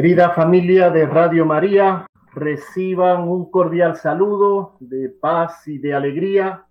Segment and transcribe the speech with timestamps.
[0.00, 6.64] Querida familia de Radio María, reciban un cordial saludo de paz y de alegría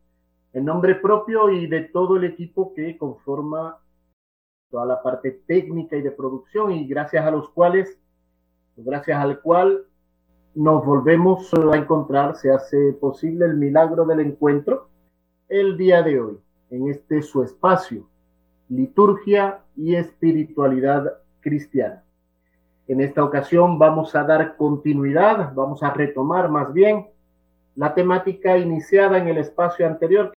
[0.52, 3.78] en nombre propio y de todo el equipo que conforma
[4.72, 8.00] toda la parte técnica y de producción y gracias a los cuales,
[8.76, 9.86] gracias al cual
[10.56, 14.90] nos volvemos a encontrar, se hace posible el milagro del encuentro
[15.50, 16.40] el día de hoy,
[16.72, 18.10] en este su espacio,
[18.70, 22.04] liturgia y espiritualidad cristiana.
[22.90, 27.06] En esta ocasión vamos a dar continuidad, vamos a retomar más bien
[27.76, 30.34] la temática iniciada en el espacio anterior.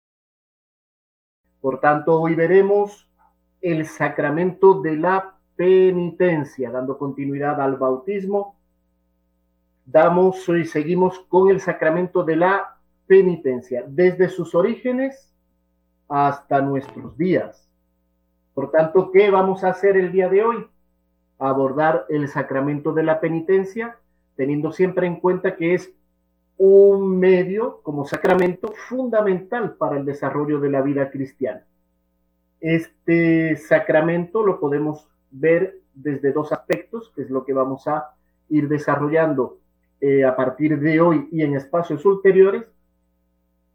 [1.59, 3.09] Por tanto, hoy veremos
[3.59, 8.55] el sacramento de la penitencia, dando continuidad al bautismo.
[9.83, 12.77] Damos y seguimos con el sacramento de la
[13.07, 15.33] penitencia, desde sus orígenes
[16.07, 17.67] hasta nuestros días.
[18.53, 20.67] Por tanto, ¿qué vamos a hacer el día de hoy?
[21.49, 23.97] Abordar el sacramento de la penitencia,
[24.35, 25.93] teniendo siempre en cuenta que es
[26.57, 31.65] un medio como sacramento fundamental para el desarrollo de la vida cristiana.
[32.59, 38.13] Este sacramento lo podemos ver desde dos aspectos, que es lo que vamos a
[38.49, 39.59] ir desarrollando
[39.99, 42.63] eh, a partir de hoy y en espacios ulteriores,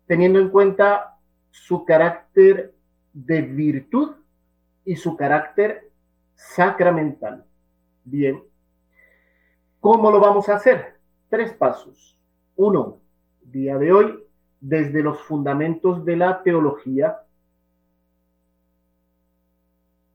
[0.06, 1.18] teniendo en cuenta
[1.50, 2.74] su carácter
[3.12, 4.12] de virtud
[4.84, 5.90] y su carácter
[6.34, 7.44] sacramental.
[8.10, 8.42] Bien.
[9.80, 10.94] ¿Cómo lo vamos a hacer?
[11.28, 12.18] Tres pasos.
[12.56, 13.00] Uno,
[13.42, 14.24] día de hoy,
[14.60, 17.18] desde los fundamentos de la teología.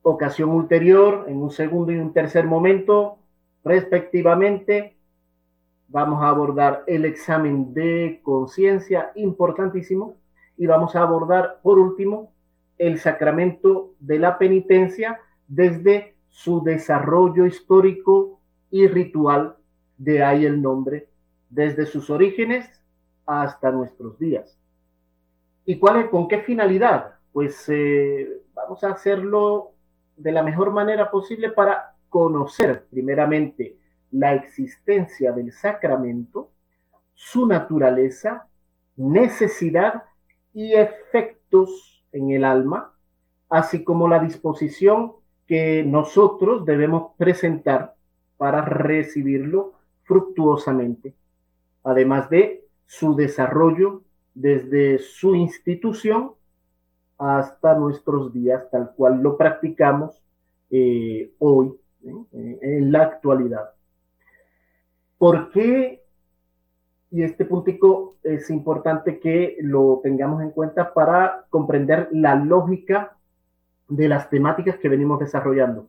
[0.02, 3.20] Ocasión ulterior, en un segundo y un tercer momento,
[3.64, 4.98] respectivamente,
[5.88, 10.18] vamos a abordar el examen de conciencia, importantísimo,
[10.58, 12.34] y vamos a abordar, por último,
[12.80, 18.40] el sacramento de la penitencia desde su desarrollo histórico
[18.72, 19.56] y ritual,
[19.98, 21.08] de ahí el nombre,
[21.48, 22.68] desde sus orígenes
[23.28, 24.58] hasta nuestros días.
[25.64, 27.14] ¿Y cuál es, con qué finalidad?
[27.32, 29.74] Pues eh, vamos a hacerlo
[30.18, 33.78] de la mejor manera posible para conocer primeramente
[34.10, 36.50] la existencia del sacramento,
[37.14, 38.48] su naturaleza,
[38.96, 40.04] necesidad
[40.52, 42.92] y efectos en el alma,
[43.50, 45.14] así como la disposición
[45.86, 47.96] nosotros debemos presentar
[48.38, 51.14] para recibirlo fructuosamente,
[51.84, 54.02] además de su desarrollo
[54.34, 56.31] desde su institución
[57.18, 60.22] hasta nuestros días, tal cual lo practicamos
[60.72, 62.59] eh, hoy, ¿eh?
[62.62, 63.70] en la actualidad.
[65.18, 66.03] ¿Por qué?
[67.12, 73.16] Y este puntico es importante que lo tengamos en cuenta para comprender la lógica
[73.88, 75.88] de las temáticas que venimos desarrollando.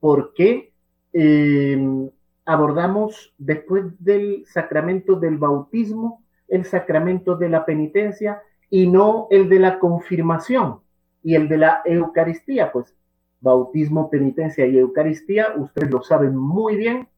[0.00, 0.72] ¿Por qué
[1.12, 2.10] eh,
[2.44, 9.58] abordamos después del sacramento del bautismo el sacramento de la penitencia y no el de
[9.58, 10.80] la confirmación
[11.22, 12.70] y el de la Eucaristía?
[12.70, 12.94] Pues
[13.40, 17.08] bautismo, penitencia y Eucaristía, ustedes lo saben muy bien,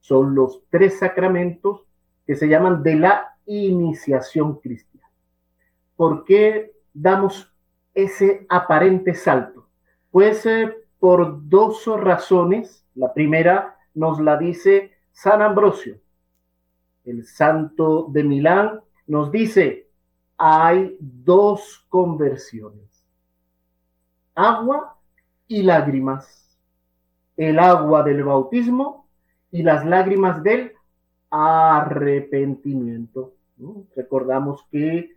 [0.00, 1.84] son los tres sacramentos
[2.26, 5.06] que se llaman de la iniciación cristiana.
[5.94, 7.54] ¿Por qué damos
[7.94, 9.53] ese aparente salto?
[10.14, 12.86] Puede ser por dos razones.
[12.94, 15.98] La primera nos la dice San Ambrosio.
[17.04, 19.88] El santo de Milán nos dice,
[20.38, 23.04] hay dos conversiones,
[24.36, 24.96] agua
[25.48, 26.56] y lágrimas.
[27.36, 29.08] El agua del bautismo
[29.50, 30.74] y las lágrimas del
[31.28, 33.34] arrepentimiento.
[33.96, 35.10] Recordamos que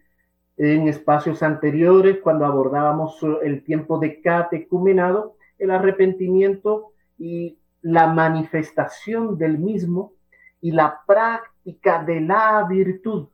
[0.57, 9.59] en espacios anteriores, cuando abordábamos el tiempo de catecumenado, el arrepentimiento y la manifestación del
[9.59, 10.13] mismo
[10.61, 13.27] y la práctica de la virtud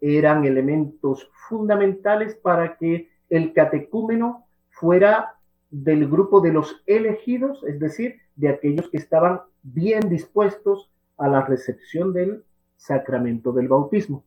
[0.00, 5.34] eran elementos fundamentales para que el catecúmeno fuera
[5.70, 11.42] del grupo de los elegidos, es decir, de aquellos que estaban bien dispuestos a la
[11.44, 12.44] recepción del
[12.76, 14.22] sacramento del bautismo.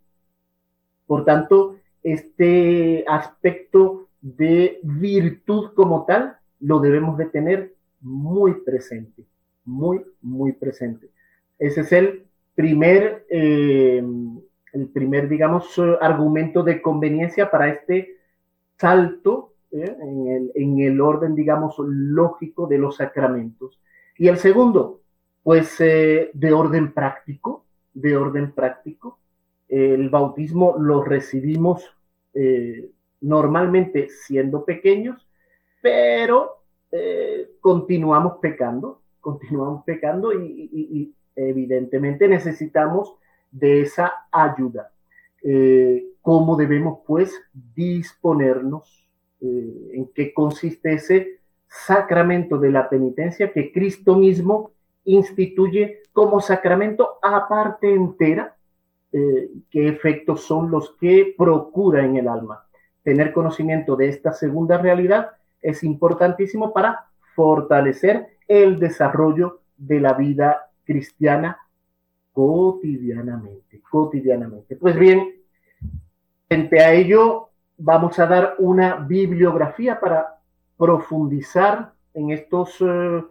[1.07, 9.23] Por tanto, este aspecto de virtud como tal lo debemos de tener muy presente,
[9.65, 11.09] muy, muy presente.
[11.57, 12.25] Ese es el
[12.55, 14.03] primer, eh,
[14.73, 18.17] el primer, digamos, argumento de conveniencia para este
[18.77, 23.79] salto eh, en, el, en, el, orden, digamos, lógico de los sacramentos.
[24.17, 25.01] Y el segundo,
[25.43, 29.19] pues eh, de orden práctico, de orden práctico,
[29.69, 31.95] el bautismo lo recibimos
[32.33, 32.89] eh,
[33.21, 35.27] normalmente siendo pequeños,
[35.81, 43.13] pero eh, continuamos pecando, continuamos pecando y, evidentemente necesitamos
[43.49, 44.91] de esa ayuda.
[45.41, 47.33] Eh, ¿Cómo debemos pues
[47.75, 49.07] disponernos?
[49.41, 51.39] ¿En qué consiste ese
[51.69, 54.71] sacramento de la penitencia que Cristo mismo
[55.05, 58.57] instituye como sacramento aparte entera?
[59.11, 62.65] Eh, ¿Qué efectos son los que procura en el alma?
[63.03, 70.69] Tener conocimiento de esta segunda realidad es importantísimo para fortalecer el desarrollo de la vida
[70.83, 71.57] cristiana
[72.33, 74.75] cotidianamente, cotidianamente.
[74.75, 75.35] Pues bien,
[76.47, 80.39] frente a ello vamos a dar una bibliografía para
[80.77, 83.23] profundizar en estos, eh,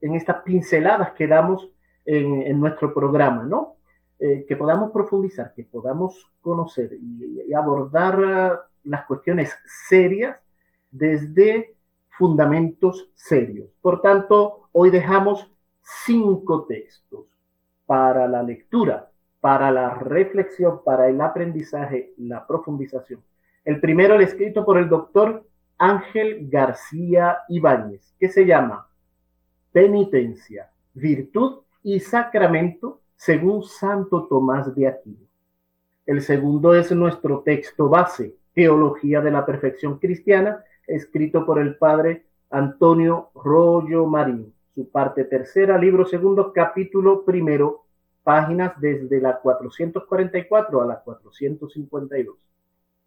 [0.00, 1.68] en estas pinceladas que damos
[2.04, 3.76] en, nuestro programa, ¿no?
[4.22, 9.50] Eh, que podamos profundizar, que podamos conocer y, abordar eh, las cuestiones
[9.88, 10.38] serias
[10.90, 11.74] desde
[12.18, 13.70] fundamentos serios.
[13.80, 15.50] Por tanto, hoy dejamos
[16.04, 17.24] cinco textos
[17.86, 23.22] para la lectura, para la reflexión, para el aprendizaje, la profundización.
[23.64, 25.46] El primero, el escrito por el doctor
[25.78, 28.86] Ángel García Ibáñez, que se llama
[29.72, 35.26] Penitencia, Virtud y Sacramento según Santo Tomás de Aquino.
[36.06, 42.24] El segundo es nuestro texto base, Teología de la Perfección Cristiana, escrito por el padre
[42.48, 47.84] Antonio Rollo Marín su parte tercera, libro segundo, capítulo primero,
[48.22, 52.38] páginas desde la 444 a la 452.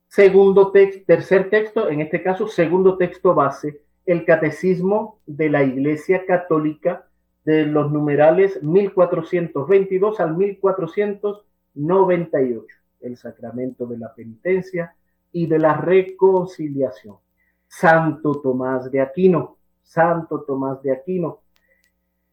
[0.08, 6.24] Segundo texto, tercer texto, en este caso, segundo texto base, el Catecismo de la Iglesia
[6.28, 7.08] Católica
[7.46, 14.96] de los numerales 1422 al 1498, el sacramento de la penitencia
[15.32, 17.18] y de la reconciliación.
[17.68, 21.40] Santo Tomás de Aquino, Santo Tomás de Aquino,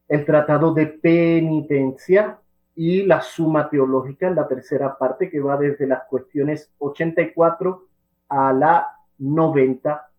[0.07, 2.39] el tratado de penitencia
[2.75, 7.87] y la suma teológica en la tercera parte que va desde las cuestiones 84
[8.29, 8.87] a la
[9.17, 10.09] 90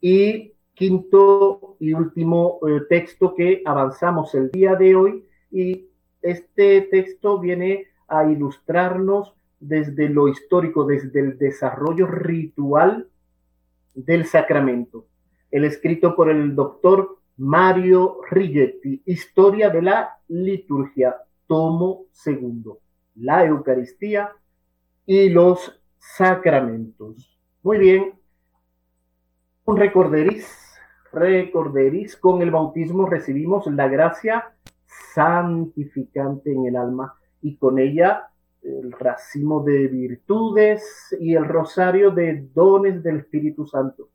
[0.00, 5.90] y quinto y último eh, texto que avanzamos el día de hoy y
[6.22, 13.10] este texto viene a ilustrarnos desde lo histórico, desde el desarrollo ritual
[13.92, 15.04] del sacramento.
[15.50, 21.14] El escrito por el doctor Mario Rigetti, Historia de la Liturgia,
[21.46, 22.78] tomo segundo,
[23.16, 24.30] la Eucaristía
[25.04, 27.38] y los sacramentos.
[27.62, 28.14] Muy bien,
[29.66, 30.69] un recorderis,
[31.12, 34.52] recorderis, con el bautismo recibimos la gracia
[35.14, 38.28] santificante en el alma y con ella
[38.62, 44.08] el racimo de virtudes y el rosario de dones del Espíritu Santo.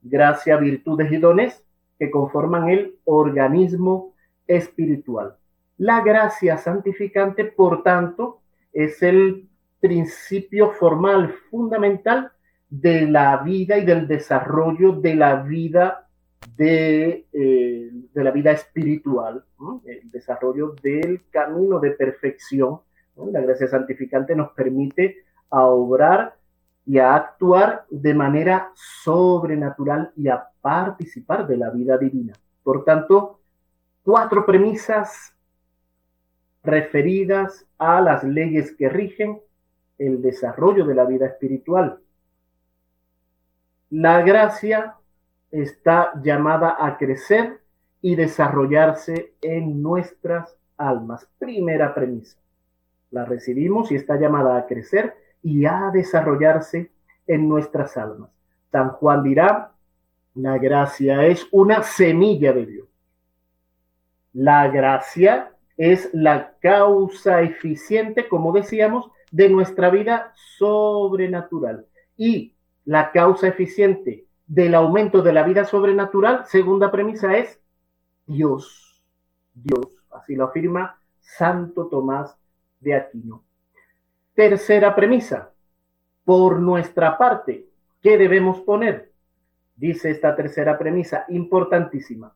[0.00, 1.64] Gracia, virtudes y dones
[1.98, 4.14] que conforman el organismo
[4.46, 5.36] espiritual.
[5.78, 8.40] La gracia santificante, por tanto,
[8.72, 9.48] es el
[9.80, 12.32] principio formal fundamental
[12.70, 16.08] de la vida y del desarrollo de la vida
[16.56, 19.44] de, eh, de la vida espiritual,
[19.84, 22.80] el desarrollo del camino de perfección.
[23.16, 26.36] La gracia santificante nos permite a obrar
[26.86, 32.32] y a actuar de manera sobrenatural y a participar de la vida divina.
[32.62, 33.40] Por tanto,
[34.02, 35.34] cuatro premisas
[36.62, 39.40] referidas a las leyes que rigen
[39.98, 41.98] el desarrollo de la vida espiritual.
[43.90, 44.96] La gracia
[45.52, 47.60] está llamada a crecer
[48.00, 51.28] y desarrollarse en nuestras almas.
[51.38, 52.38] Primera premisa.
[53.10, 56.90] La recibimos y está llamada a crecer y a desarrollarse
[57.26, 58.30] en nuestras almas.
[58.72, 59.72] San Juan dirá,
[60.34, 62.88] la gracia es una semilla de Dios.
[64.32, 71.86] La gracia es la causa eficiente, como decíamos, de nuestra vida sobrenatural.
[72.16, 72.54] Y
[72.86, 77.58] la causa eficiente del aumento de la vida sobrenatural, segunda premisa, es
[78.26, 79.02] Dios.
[79.54, 82.36] Dios, así lo afirma Santo Tomás
[82.78, 83.42] de Aquino.
[84.34, 85.54] Tercera premisa,
[86.22, 87.66] por nuestra parte,
[88.02, 89.10] ¿qué debemos poner?
[89.74, 92.34] Dice esta tercera premisa, importantísima.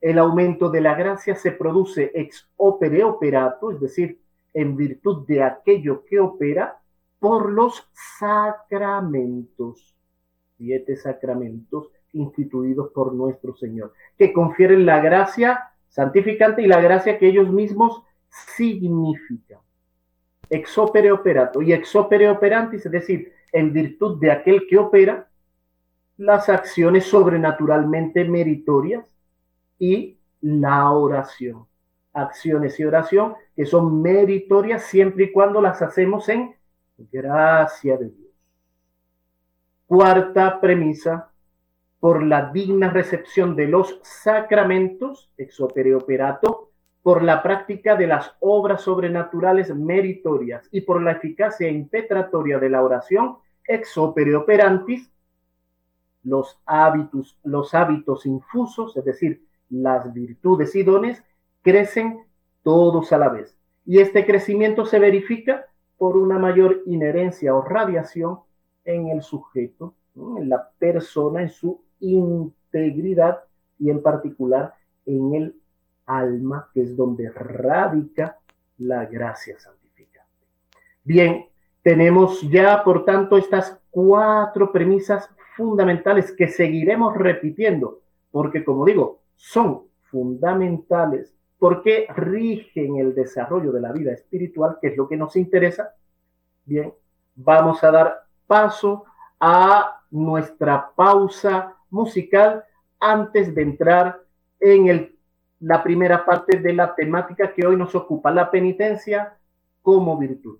[0.00, 4.20] El aumento de la gracia se produce ex opere operato, es decir,
[4.54, 6.78] en virtud de aquello que opera,
[7.18, 9.95] por los sacramentos,
[10.56, 17.28] siete sacramentos instituidos por nuestro Señor, que confieren la gracia santificante y la gracia que
[17.28, 19.60] ellos mismos significan
[20.50, 25.28] ex opere operato y ex opere operantis, es decir, en virtud de aquel que opera
[26.16, 29.04] las acciones sobrenaturalmente meritorias
[29.78, 31.66] y la oración.
[32.12, 36.54] acciones y oración que son meritorias siempre y cuando las hacemos en
[37.12, 38.25] gracia de Dios.
[39.86, 41.30] Cuarta premisa,
[42.00, 46.70] por la digna recepción de los sacramentos, ex opere operato,
[47.02, 52.82] por la práctica de las obras sobrenaturales meritorias y por la eficacia impetratoria de la
[52.82, 55.08] oración, ex opere operantis,
[56.24, 61.22] los hábitos, los hábitos infusos, es decir, las virtudes y dones,
[61.62, 62.24] crecen
[62.64, 63.56] todos a la vez.
[63.84, 65.66] Y este crecimiento se verifica
[65.96, 68.40] por una mayor inherencia o radiación
[68.86, 73.40] en el sujeto, en la persona, en su integridad
[73.78, 74.74] y en particular
[75.04, 75.54] en el
[76.06, 78.38] alma, que es donde radica
[78.78, 80.30] la gracia santificante.
[81.04, 81.46] Bien,
[81.82, 88.00] tenemos ya, por tanto, estas cuatro premisas fundamentales que seguiremos repitiendo,
[88.30, 94.96] porque como digo, son fundamentales porque rigen el desarrollo de la vida espiritual, que es
[94.96, 95.94] lo que nos interesa.
[96.64, 96.92] Bien,
[97.34, 99.04] vamos a dar paso
[99.40, 102.64] a nuestra pausa musical
[103.00, 104.20] antes de entrar
[104.60, 105.16] en el,
[105.60, 109.36] la primera parte de la temática que hoy nos ocupa, la penitencia
[109.82, 110.58] como virtud.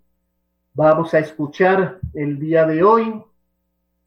[0.74, 3.22] Vamos a escuchar el día de hoy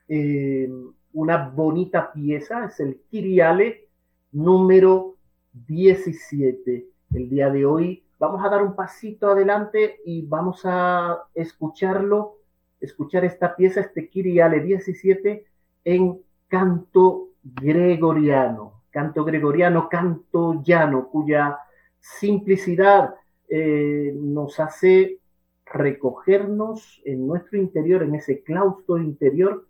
[0.08, 0.70] eh,
[1.14, 3.88] una bonita pieza, es el Kiriale
[4.32, 5.16] número
[5.54, 6.88] 17.
[7.14, 12.39] El día de hoy vamos a dar un pasito adelante y vamos a escucharlo,
[12.80, 15.46] escuchar esta pieza, este Kiriale 17
[15.86, 21.58] en canto gregoriano, canto gregoriano, canto llano, cuya
[22.00, 23.16] simplicidad
[23.48, 25.20] eh, nos hace
[25.66, 29.68] recogernos en nuestro interior, en ese claustro interior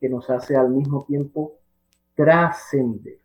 [0.00, 1.54] que nos hace al mismo tiempo
[2.14, 3.18] trascender.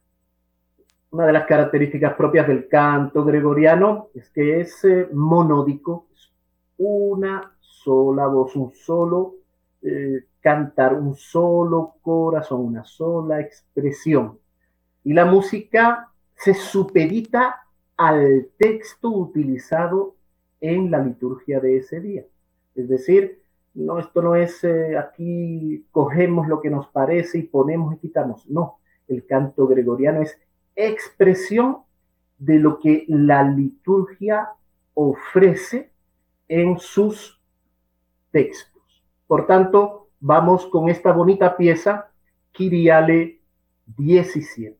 [1.12, 6.32] Una de las características propias del canto gregoriano es que es eh, monódico, es
[6.78, 9.36] una sola voz, un solo
[9.82, 14.38] eh, cantar, un solo corazón, una sola expresión.
[15.04, 17.64] Y la música se supedita
[17.98, 20.16] al texto utilizado
[20.60, 22.26] en la liturgia de ese día.
[22.76, 23.42] Es decir,
[23.74, 28.48] no, esto no es eh, aquí cogemos lo que nos parece y ponemos y quitamos.
[28.50, 30.38] No, el canto gregoriano es
[30.76, 31.80] expresión
[32.38, 34.50] de lo que la liturgia
[34.94, 35.92] ofrece
[36.48, 37.41] en sus
[38.32, 38.72] textos.
[39.28, 42.12] Por tanto, vamos con esta bonita pieza,
[42.52, 43.40] Kiriale
[43.98, 44.78] 17.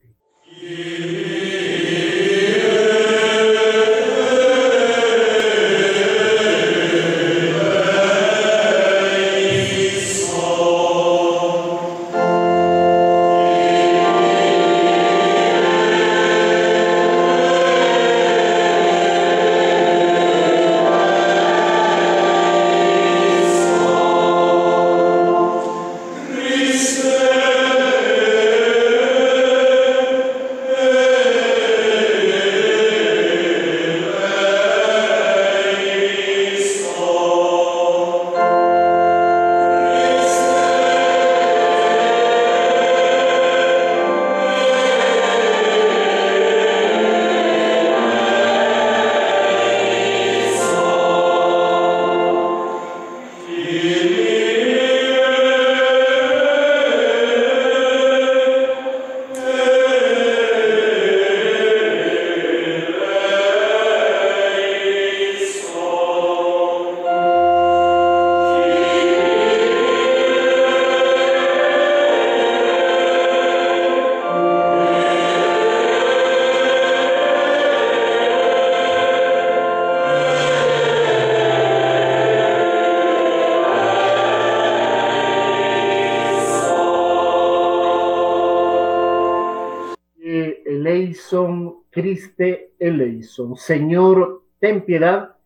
[91.90, 93.56] Criste eleison.
[93.56, 95.36] Señor, ten piedad.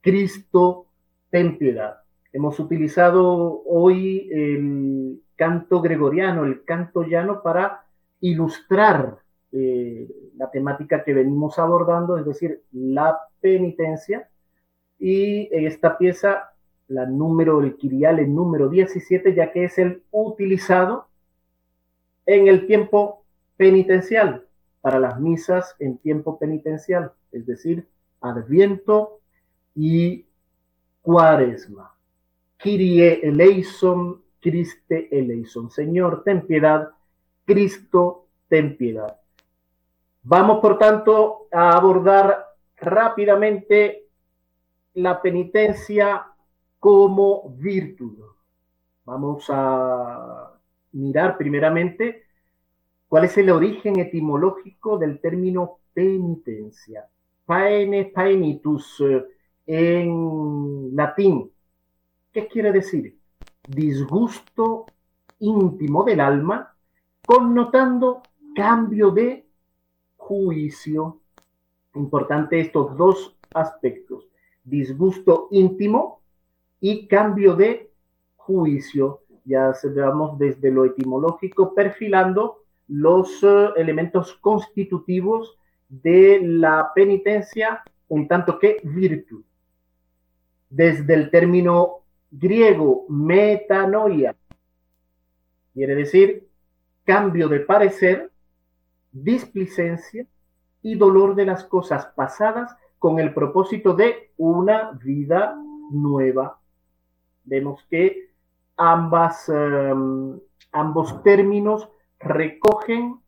[0.00, 0.86] Cristo,
[1.30, 1.98] ten piedad.
[2.32, 7.84] Hemos utilizado hoy el canto gregoriano, el canto llano, para
[8.20, 9.18] ilustrar
[9.52, 14.28] eh, la temática que venimos abordando, es decir, la penitencia.
[14.98, 16.52] Y en esta pieza,
[16.88, 21.06] la número, el Kirial, el número 17, ya que es el utilizado
[22.24, 23.24] en el tiempo
[23.56, 24.46] penitencial
[24.82, 27.88] para las misas en tiempo penitencial, es decir,
[28.20, 29.20] Adviento
[29.74, 30.26] y
[31.00, 31.94] Cuaresma.
[32.58, 35.70] Kyrie eleison, Christe eleison.
[35.70, 36.90] Señor, ten piedad.
[37.44, 39.18] Cristo, ten piedad.
[40.24, 42.46] Vamos, por tanto, a abordar
[42.76, 44.06] rápidamente
[44.94, 46.26] la penitencia
[46.78, 48.18] como virtud.
[49.04, 50.52] Vamos a
[50.92, 52.24] mirar primeramente
[53.12, 57.06] cuál es el origen etimológico del término penitencia.
[57.44, 59.26] Paene, paenitus eh,
[59.66, 61.52] en latín.
[62.32, 63.18] ¿Qué quiere decir?
[63.68, 64.86] Disgusto
[65.40, 66.74] íntimo del alma,
[67.26, 68.22] connotando
[68.56, 69.44] cambio de
[70.16, 71.20] juicio.
[71.94, 74.26] Importante estos dos aspectos.
[74.64, 76.22] Disgusto íntimo
[76.80, 77.90] y cambio de
[78.36, 79.20] juicio.
[79.44, 85.56] Ya se vamos desde lo etimológico perfilando los eh, elementos constitutivos
[85.88, 89.44] de la penitencia, un tanto que virtud.
[90.68, 94.34] Desde el término griego metanoia,
[95.74, 96.48] quiere decir
[97.04, 98.30] cambio de parecer,
[99.10, 100.26] displicencia
[100.82, 105.56] y dolor de las cosas pasadas con el propósito de una vida
[105.90, 106.58] nueva.
[107.44, 108.30] Vemos que
[108.76, 110.38] ambas, em,
[110.72, 111.88] ambos términos
[112.22, 113.20] recogen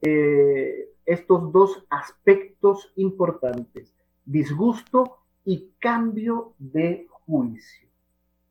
[0.00, 7.88] eh, estos dos aspectos importantes, disgusto y cambio de juicio.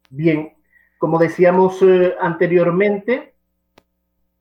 [0.10, 0.54] Bien,
[0.98, 3.34] como decíamos eh, anteriormente,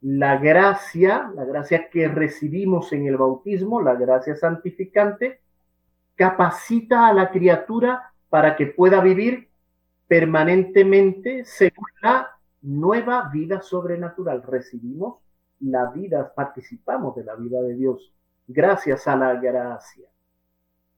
[0.01, 5.41] la gracia, la gracia que recibimos en el bautismo, la gracia santificante,
[6.15, 9.49] capacita a la criatura para que pueda vivir
[10.07, 12.31] permanentemente según la
[12.63, 14.43] nueva vida sobrenatural.
[14.43, 15.24] Recibimos
[15.65, 18.13] la vida, participamos de la vida de Dios
[18.47, 20.09] gracias a la gracia.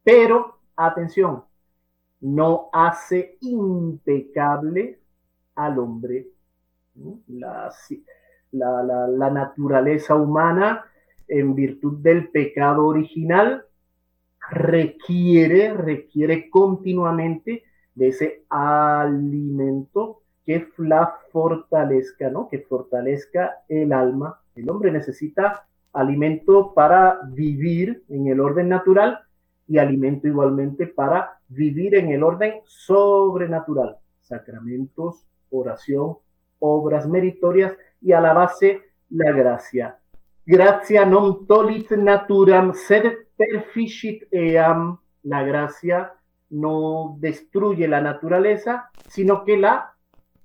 [0.02, 1.44] Pero, atención,
[2.20, 5.00] no hace impecable
[5.54, 6.28] al hombre.
[7.28, 7.70] La,
[8.52, 10.84] la, naturaleza humana,
[11.28, 13.64] en virtud del pecado original,
[14.48, 22.48] requiere, requiere continuamente de ese alimento que la fortalezca, ¿no?
[22.48, 24.40] Que fortalezca el alma.
[24.56, 29.20] El hombre necesita alimento para vivir en el orden natural
[29.68, 33.96] y alimento igualmente para vivir en el orden sobrenatural.
[34.20, 36.16] Sacramentos, oración,
[36.58, 39.98] obras meritorias y a la base la gracia.
[40.44, 44.96] Gracia non tolit naturam, sed perficit eam.
[45.22, 46.14] La gracia
[46.50, 49.92] no destruye la naturaleza, sino que la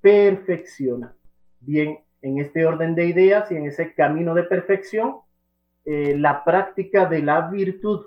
[0.01, 1.13] perfecciona.
[1.59, 5.17] Bien, en este orden de ideas y en ese camino de perfección,
[5.85, 8.05] eh, la práctica de la virtud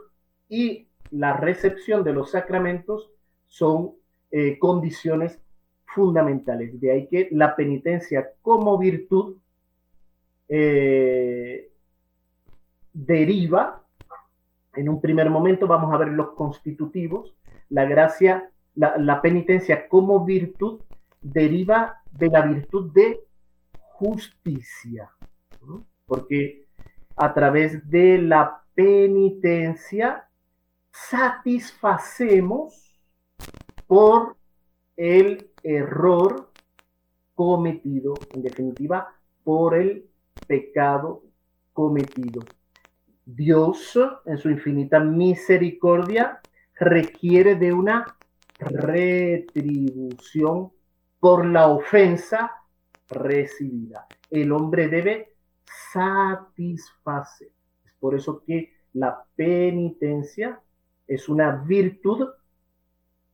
[0.48, 3.10] y la recepción de los sacramentos
[3.46, 3.92] son
[4.30, 5.40] eh, condiciones
[5.86, 6.80] fundamentales.
[6.80, 9.36] De ahí que la penitencia como virtud
[10.48, 11.70] eh,
[12.92, 13.82] deriva,
[14.74, 17.34] en un primer momento vamos a ver los constitutivos,
[17.70, 20.80] la gracia, la, penitencia como virtud
[21.20, 23.20] deriva de la virtud de
[23.94, 25.10] justicia,
[26.06, 26.66] porque
[27.16, 30.28] a través de la penitencia
[30.90, 32.98] satisfacemos
[33.86, 34.36] por
[34.96, 36.50] el error
[37.34, 40.10] cometido, en definitiva, por el
[40.46, 41.22] pecado
[41.72, 42.42] cometido.
[43.24, 46.40] Dios, en su infinita misericordia,
[46.74, 48.16] requiere de una
[48.58, 50.72] retribución
[51.20, 52.50] por la ofensa
[53.14, 54.06] recibida.
[54.30, 55.34] El hombre debe
[55.92, 57.50] satisfacer.
[57.84, 60.60] Es por eso que la penitencia
[61.06, 62.28] es una virtud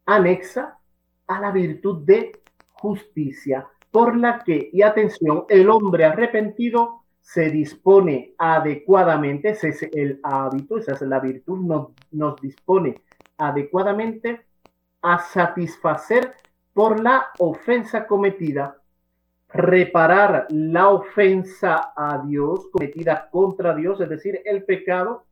[0.07, 0.79] anexa
[1.27, 2.33] a la virtud de
[2.73, 10.21] justicia, por la que, y atención, el hombre arrepentido se dispone adecuadamente, ese es el
[10.23, 13.03] hábito, esa es la virtud, nos, nos dispone
[13.37, 14.47] adecuadamente
[15.03, 16.35] a satisfacer
[16.73, 18.80] por la ofensa cometida,
[19.53, 25.25] reparar la ofensa a Dios cometida contra Dios, es decir, el pecado,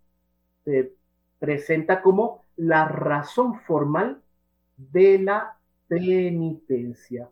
[0.65, 0.93] se
[1.39, 4.21] presenta como la razón formal
[4.77, 7.29] de la penitencia.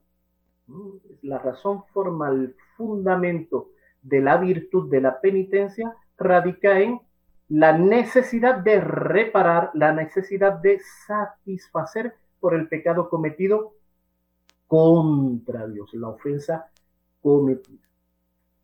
[1.22, 3.70] La razón formal, fundamento
[4.02, 7.00] de la virtud de la penitencia radica en
[7.48, 13.74] la necesidad de reparar, la necesidad de satisfacer por el pecado cometido
[14.66, 16.70] contra Dios, la ofensa
[17.20, 17.84] cometida.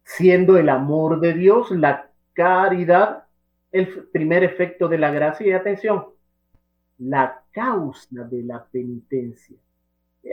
[0.04, 3.24] Siendo el amor de Dios, la caridad,
[3.70, 5.46] el primer efecto de la gracia.
[5.46, 6.06] Y atención,
[6.98, 9.56] la causa de la penitencia.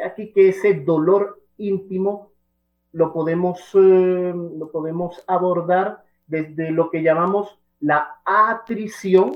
[0.05, 2.31] Aquí que ese dolor íntimo
[2.91, 9.33] lo podemos, eh, lo podemos abordar desde lo que llamamos la atrición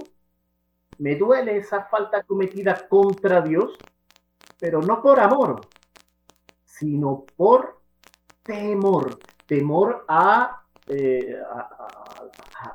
[0.98, 3.78] me duele esa falta cometida contra Dios,
[4.60, 5.62] pero no por amor,
[6.66, 7.82] sino por
[8.44, 11.36] temor, temor a, eh,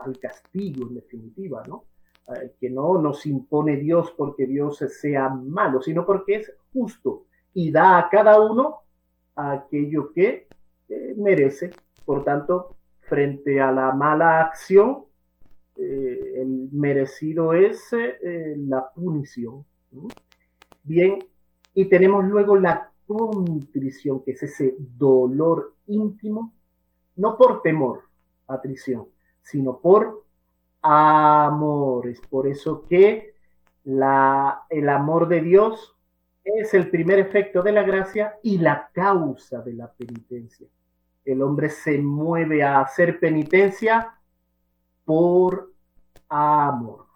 [0.05, 1.85] al castigo en definitiva, ¿no?
[2.29, 7.71] Eh, que no nos impone Dios porque Dios sea malo, sino porque es justo y
[7.71, 8.81] da a cada uno
[9.37, 10.49] aquello que
[10.89, 11.71] eh, merece.
[12.05, 15.05] Por tanto, frente a la mala acción,
[15.77, 17.95] el merecido es
[18.57, 19.65] la punición.
[20.83, 21.19] Bien,
[21.75, 26.53] y tenemos luego la contrición, que es ese dolor íntimo,
[27.17, 28.03] no por temor,
[28.47, 29.07] atrición,
[29.43, 30.25] sino por
[30.83, 32.07] amor.
[32.07, 33.35] Es por eso que
[33.85, 35.97] la, el amor de Dios
[36.45, 40.69] es el primer efecto de la gracia y la causa de la penitencia.
[41.25, 44.15] El hombre se mueve a hacer penitencia
[45.05, 45.73] por
[46.29, 47.07] amor.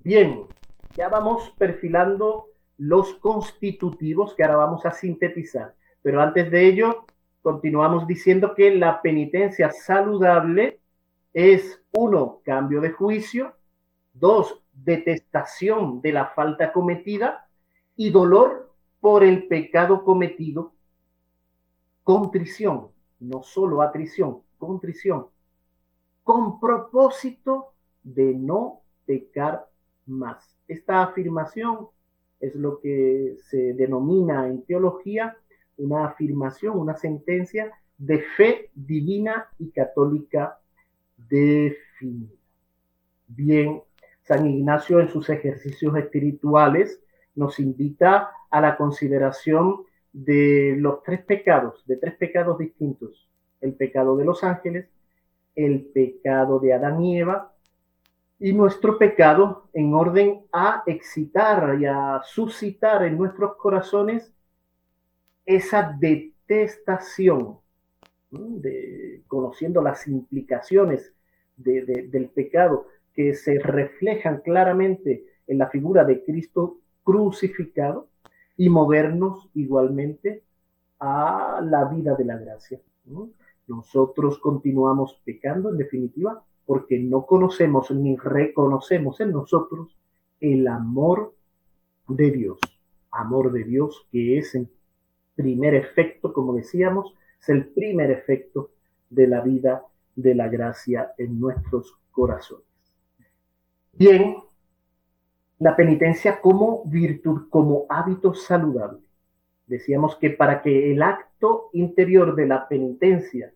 [0.00, 0.46] Bien,
[0.94, 2.46] ya vamos perfilando
[2.78, 5.74] los constitutivos que ahora vamos a sintetizar.
[6.02, 7.06] Pero antes de ello,
[7.42, 10.80] continuamos diciendo que la penitencia saludable
[11.32, 13.54] es, uno, cambio de juicio,
[14.14, 17.48] dos, detestación de la falta cometida
[17.96, 20.72] y dolor por el pecado cometido,
[22.02, 22.88] contrición,
[23.20, 25.26] no solo atrición, contrición,
[26.24, 29.68] con propósito de no pecar
[30.06, 30.56] más.
[30.68, 31.88] Esta afirmación
[32.40, 35.36] es lo que se denomina en teología
[35.78, 40.58] una afirmación, una sentencia de fe divina y católica
[41.16, 42.32] definida.
[43.28, 43.82] Bien,
[44.22, 47.00] San Ignacio en sus ejercicios espirituales
[47.34, 53.28] nos invita a la consideración de los tres pecados, de tres pecados distintos.
[53.60, 54.88] El pecado de los ángeles,
[55.54, 57.55] el pecado de Adán y Eva
[58.38, 64.32] y nuestro pecado en orden a excitar y a suscitar en nuestros corazones
[65.44, 67.58] esa detestación,
[68.30, 71.12] de, conociendo las implicaciones
[71.56, 78.08] del pecado que se reflejan claramente en la figura de Cristo crucificado
[78.58, 80.42] y movernos igualmente
[80.98, 82.80] a la vida de la gracia.
[83.66, 89.96] Nosotros continuamos pecando, en definitiva, porque no conocemos ni reconocemos en nosotros
[90.40, 91.34] el amor
[92.08, 92.58] de Dios.
[93.10, 94.68] Amor de Dios que es el
[95.34, 98.70] primer efecto, como decíamos, es el primer efecto
[99.08, 99.84] de la vida
[100.16, 102.64] de la gracia en nuestros corazones.
[103.92, 104.36] Bien,
[105.58, 109.00] la penitencia como virtud, como hábito saludable.
[109.66, 113.52] Decíamos que para que el acto interior de la penitencia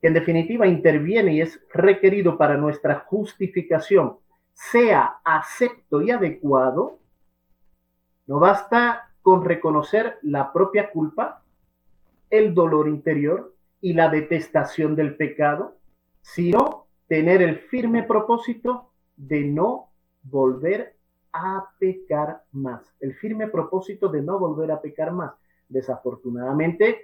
[0.00, 4.16] que en definitiva interviene y es requerido para nuestra justificación,
[4.52, 6.98] sea acepto y adecuado,
[8.26, 11.42] no basta con reconocer la propia culpa,
[12.30, 15.76] el dolor interior y la detestación del pecado,
[16.22, 19.90] sino tener el firme propósito de no
[20.22, 20.96] volver
[21.32, 22.82] a pecar más.
[23.00, 25.34] El firme propósito de no volver a pecar más.
[25.68, 27.02] Desafortunadamente,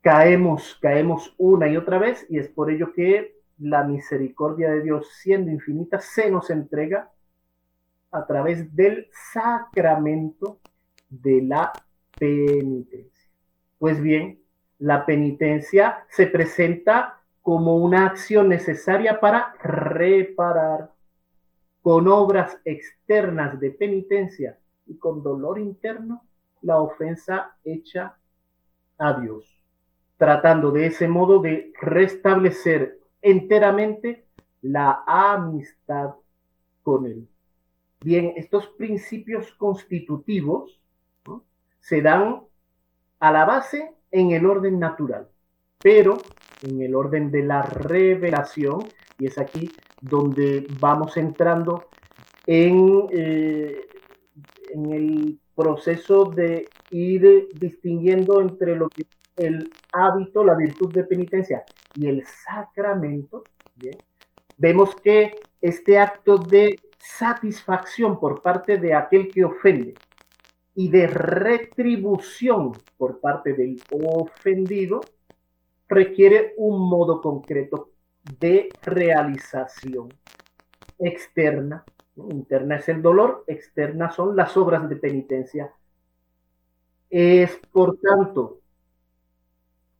[0.00, 5.08] caemos, caemos una y otra vez y es por ello que la misericordia de Dios,
[5.20, 7.10] siendo infinita, se nos entrega
[8.10, 10.58] a través del sacramento
[11.10, 11.72] de la
[12.18, 13.30] penitencia.
[13.78, 14.40] Pues bien,
[14.78, 20.90] la penitencia se presenta como una acción necesaria para reparar
[21.82, 26.24] con obras externas de penitencia y con dolor interno
[26.62, 28.16] la ofensa hecha
[28.98, 29.59] a Dios
[30.20, 34.26] tratando de ese modo de restablecer enteramente
[34.60, 36.10] la amistad
[36.82, 37.26] con Él.
[38.02, 40.78] Bien, estos principios constitutivos
[41.80, 42.42] se dan
[43.18, 45.26] a la base en el orden natural,
[45.82, 46.18] pero
[46.64, 48.80] en el orden de la revelación,
[49.18, 49.70] y es aquí
[50.02, 51.86] donde vamos entrando
[52.44, 53.86] en, eh,
[54.74, 59.06] el proceso de ir distinguiendo entre lo que
[59.40, 63.44] el hábito, la virtud de penitencia y el sacramento,
[64.56, 69.94] vemos que este acto de satisfacción por parte de aquel que ofende
[70.74, 75.00] y de retribución por parte del ofendido
[75.88, 77.90] requiere un modo concreto
[78.38, 80.08] de realización
[80.98, 81.84] externa.
[82.16, 85.72] Interna es el dolor, externa son las obras de penitencia.
[87.08, 88.60] Es, por tanto,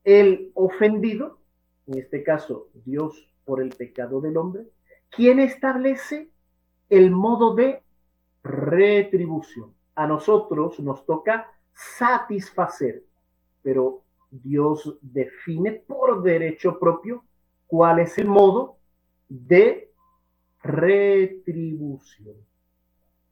[0.05, 1.39] el ofendido,
[1.87, 4.67] en este caso Dios por el pecado del hombre,
[5.11, 6.31] quien establece
[6.89, 7.83] el modo de
[8.43, 9.75] retribución.
[9.95, 13.05] A nosotros nos toca satisfacer,
[13.63, 17.25] pero Dios define por derecho propio
[17.67, 18.77] cuál es el modo
[19.29, 19.91] de
[20.63, 22.37] retribución.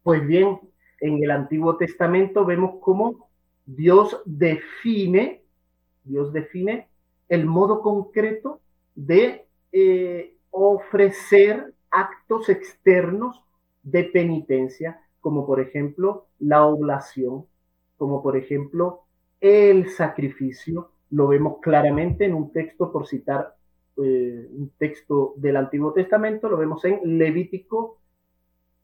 [0.03, 0.59] Pues bien,
[1.01, 3.29] en el Antiguo Testamento vemos cómo
[3.67, 5.45] Dios define,
[6.09, 6.89] Dios define
[7.29, 8.61] el modo concreto
[8.95, 13.43] de eh, ofrecer actos externos
[13.83, 17.47] de penitencia, como por ejemplo la oblación,
[17.97, 19.03] como por ejemplo
[19.41, 20.91] el sacrificio.
[21.11, 23.55] Lo vemos claramente en un texto, por citar
[24.03, 27.99] eh, un texto del Antiguo Testamento, lo vemos en Levítico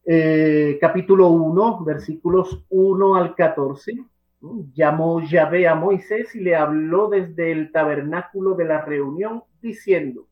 [0.06, 4.04] eh, capítulo 1, versículos 1 al 14.
[4.74, 10.26] Llamó Yahvé a Moisés y le habló desde el tabernáculo de la reunión, diciendo,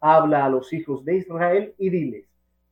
[0.00, 2.26] habla a los hijos de Israel y diles,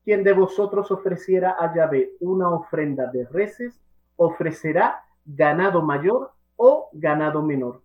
[0.05, 3.81] quien de vosotros ofreciera a Yahvé una ofrenda de reces,
[4.17, 7.81] ofrecerá ganado mayor o ganado menor.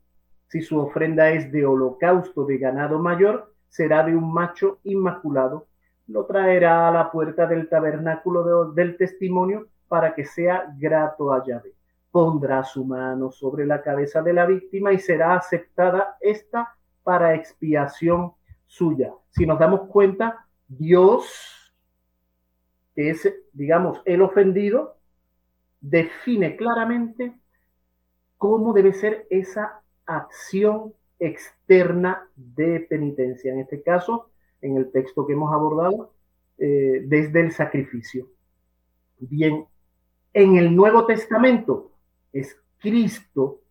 [0.48, 5.68] Si su ofrenda es de holocausto de ganado mayor, será de un macho inmaculado,
[6.08, 11.74] lo traerá a la puerta del tabernáculo del testimonio para que sea grato a Yahvé.
[12.12, 18.34] Pondrá su mano sobre la cabeza de la víctima y será aceptada esta para expiación
[18.66, 19.14] suya.
[19.30, 21.74] Si nos damos cuenta, Dios,
[22.96, 24.98] es, digamos, el ofendido,
[25.80, 27.34] define claramente
[28.38, 33.54] cómo debe ser esa acción externa de penitencia.
[33.54, 34.30] En este caso,
[34.62, 36.14] en el texto que hemos abordado,
[36.58, 38.28] eh, desde el sacrificio.
[39.20, 39.66] Bien,
[40.34, 41.91] en el Nuevo Testamento
[42.34, 43.62] es Cristo,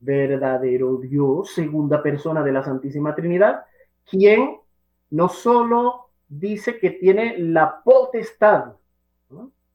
[0.00, 3.64] verdadero Dios, segunda persona de la Santísima Trinidad,
[4.04, 4.58] quien
[5.10, 8.74] no solo dice que tiene la potestad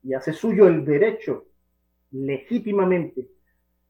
[0.04, 1.46] y hace suyo el derecho
[2.12, 3.30] legítimamente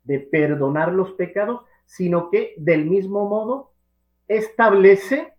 [0.04, 3.74] de perdonar los pecados, sino que del mismo modo
[4.28, 5.34] establece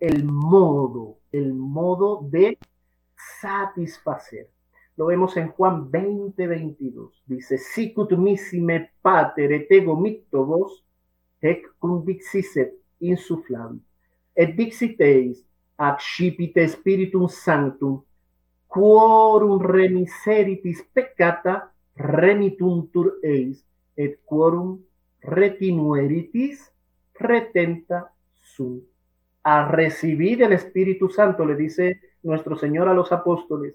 [0.00, 2.58] el modo, el modo de
[3.40, 4.53] satisfacer.
[4.96, 7.22] Lo vemos en Juan 20, 22.
[7.26, 10.84] Dice, sicut missime pater et ego mitto vos,
[11.42, 13.80] ec condixiset insuflam.
[14.34, 15.42] Et dixiteis,
[15.76, 18.00] accipite spiritum sanctum,
[18.68, 23.64] quorum remiseritis peccata remituntur eis,
[23.96, 24.78] et quorum
[25.22, 26.70] retinueritis
[27.14, 28.86] retenta su
[29.46, 33.74] A recibir el Espíritu Santo, le dice nuestro Señor a los apóstoles,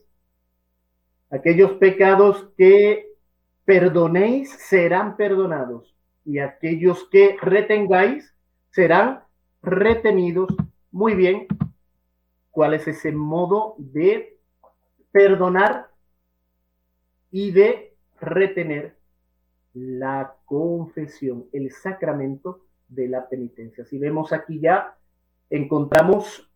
[1.30, 3.08] aquellos pecados que
[3.66, 8.34] perdonéis serán perdonados y aquellos que retengáis
[8.72, 9.24] serán
[9.62, 10.56] retenidos.
[10.92, 11.48] Muy bien,
[12.52, 14.38] ¿cuál es ese modo de
[15.12, 15.88] perdonar
[17.32, 19.00] y de retener?
[19.74, 23.86] la confesión, el sacramento de la penitencia.
[23.86, 24.98] Si vemos aquí ya,
[25.50, 26.52] encontramos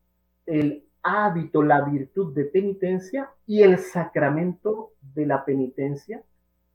[0.45, 6.23] el hábito, la virtud de penitencia y el sacramento de la penitencia,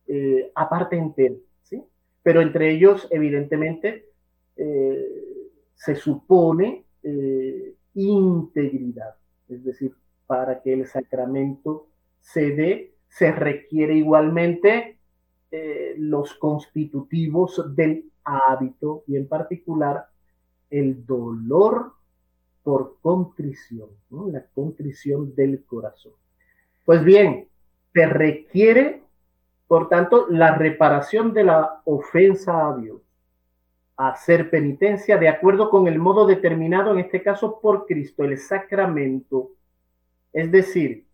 [0.06, 1.82] eh, aparte entero, ¿sí?
[2.22, 4.06] Pero entre ellos, evidentemente,
[4.56, 5.28] eh,
[5.74, 9.14] se supone eh, integridad,
[9.48, 9.94] es decir,
[10.26, 11.88] para que el sacramento
[12.20, 14.98] se dé, se requiere igualmente
[15.50, 20.06] eh, los constitutivos del hábito y en particular
[20.68, 21.94] el dolor
[22.68, 26.12] por contrición, la contrición del corazón.
[26.84, 27.48] Pues bien,
[27.94, 29.04] se requiere,
[29.66, 33.00] por tanto, la reparación de la ofensa a Dios,
[33.96, 39.52] hacer penitencia de acuerdo con el modo determinado, en este caso por Cristo, el sacramento,
[40.34, 41.06] es decir,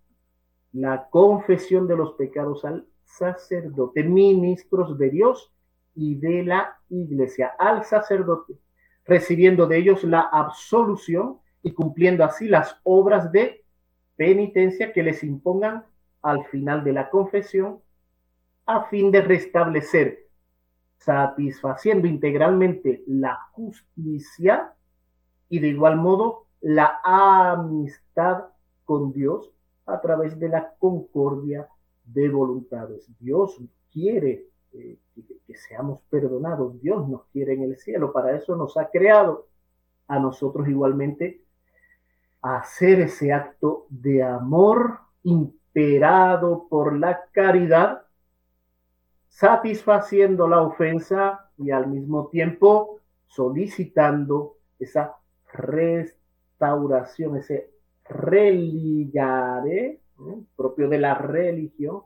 [0.73, 5.53] la confesión de los pecados al sacerdote, ministros de Dios
[5.95, 8.55] y de la iglesia, al sacerdote,
[9.05, 13.65] recibiendo de ellos la absolución y cumpliendo así las obras de
[14.17, 15.85] penitencia que les impongan
[16.23, 17.81] al final de la confesión,
[18.67, 20.29] a fin de restablecer,
[20.99, 24.75] satisfaciendo integralmente la justicia
[25.49, 28.45] y de igual modo la amistad
[28.85, 29.51] con Dios
[29.87, 31.69] a través de la concordia
[32.05, 33.09] de voluntades.
[33.19, 33.59] Dios
[33.91, 34.99] quiere eh,
[35.47, 36.79] que, seamos perdonados.
[36.81, 38.13] Dios nos quiere en el cielo.
[38.13, 39.47] Para eso nos ha creado
[40.09, 41.44] a nosotros igualmente
[42.45, 48.03] hacer ese acto de amor imperado por la caridad,
[49.29, 55.17] satisfaciendo la ofensa y al mismo tiempo solicitando esa
[55.55, 57.71] restauración, ese
[58.05, 60.01] religare
[60.55, 62.03] propio de la religión,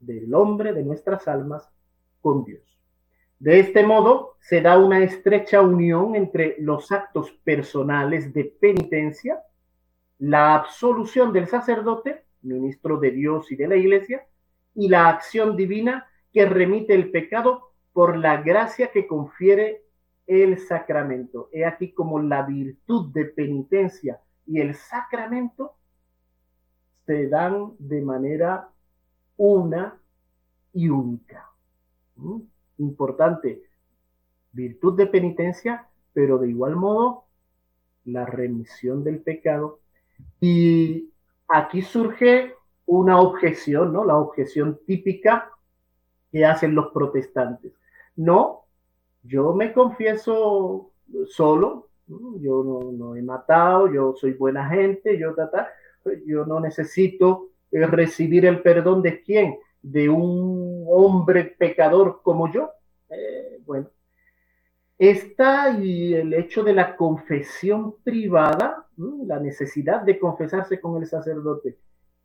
[0.00, 1.70] del hombre, de nuestras almas,
[2.20, 2.62] con Dios.
[3.38, 9.42] De este modo, se da una estrecha unión entre los actos personales de penitencia,
[10.22, 14.24] la absolución del sacerdote, ministro de Dios y de la iglesia,
[14.72, 19.82] y la acción divina que remite el pecado por la gracia que confiere
[20.28, 21.48] el sacramento.
[21.50, 25.74] He aquí como la virtud de penitencia y el sacramento
[27.04, 28.68] se dan de manera
[29.36, 30.00] una
[30.72, 31.50] y única.
[32.14, 32.42] ¿Mm?
[32.78, 33.60] Importante,
[34.52, 37.24] virtud de penitencia, pero de igual modo
[38.04, 39.81] la remisión del pecado.
[40.40, 41.10] Y
[41.48, 42.54] aquí surge
[42.86, 44.04] una objeción, ¿no?
[44.04, 45.50] La objeción típica
[46.30, 47.72] que hacen los protestantes.
[48.16, 48.64] No,
[49.22, 50.90] yo me confieso
[51.26, 55.34] solo, yo no, he matado, yo soy buena gente, yo,
[56.26, 62.70] yo no necesito eh, recibir el perdón de quién, de un hombre pecador como yo.
[63.10, 63.88] Eh, bueno,
[65.10, 71.78] está y el hecho de la confesión privada, la necesidad de confesarse con el sacerdote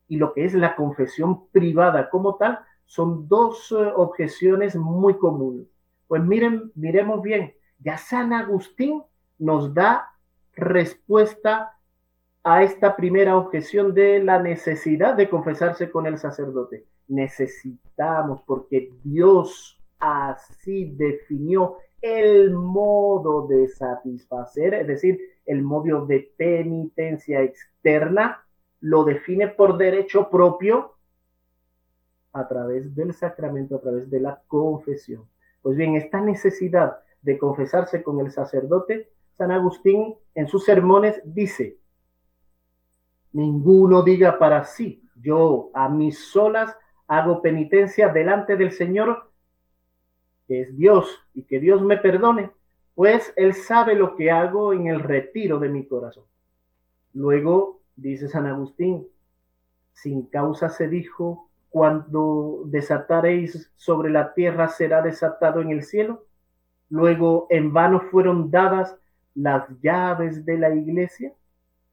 [0.08, 5.68] y lo que es la confesión privada como tal, son dos eh, objeciones muy comunes.
[6.08, 9.04] Pues miren, miremos bien, ya San Agustín
[9.40, 10.10] nos da
[10.54, 11.74] respuesta
[12.44, 16.86] a esta primera objeción de la necesidad de confesarse con el sacerdote.
[17.08, 27.42] Necesitamos, porque Dios así definió el modo de satisfacer, es decir, el modo de penitencia
[27.42, 28.44] externa,
[28.82, 30.96] lo define por derecho propio
[32.34, 35.28] a través del sacramento, a través de la confesión.
[35.62, 41.78] Pues bien, esta necesidad de confesarse con el sacerdote, San Agustín en sus sermones dice,
[43.34, 46.76] ninguno diga para sí, yo a mis solas
[47.08, 49.27] hago penitencia delante del Señor,
[50.48, 52.52] que es Dios, y que Dios me perdone,
[52.96, 56.24] pues Él sabe lo que hago en el retiro de mi corazón.
[57.14, 59.08] Luego, dice San Agustín,
[59.94, 66.26] sin causa se dijo, cuando desataréis sobre la tierra será desatado en el cielo.
[66.90, 68.98] Luego, en vano fueron dadas
[69.36, 71.34] las llaves de la iglesia.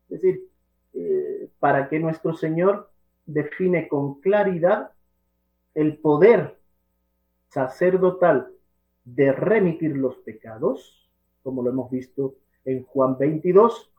[0.09, 0.49] Es decir,
[0.95, 2.91] eh, para que nuestro Señor
[3.27, 4.93] define con claridad
[5.75, 6.59] el poder
[7.55, 8.49] sacerdotal
[9.05, 11.09] de remitir los pecados,
[11.43, 13.93] como lo hemos visto en Juan 22,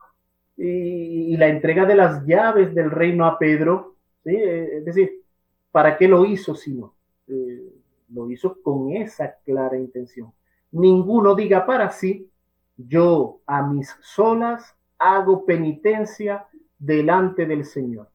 [0.58, 4.34] y, la entrega de las llaves del reino a Pedro, ¿sí?
[4.34, 5.22] Eh, es decir,
[5.70, 6.94] ¿para qué lo hizo sino?
[7.28, 7.72] Eh,
[8.10, 10.32] lo hizo con esa clara intención.
[10.72, 12.30] Ninguno diga para sí,
[12.76, 16.46] yo a mis solas hago penitencia
[16.78, 18.08] delante del Señor.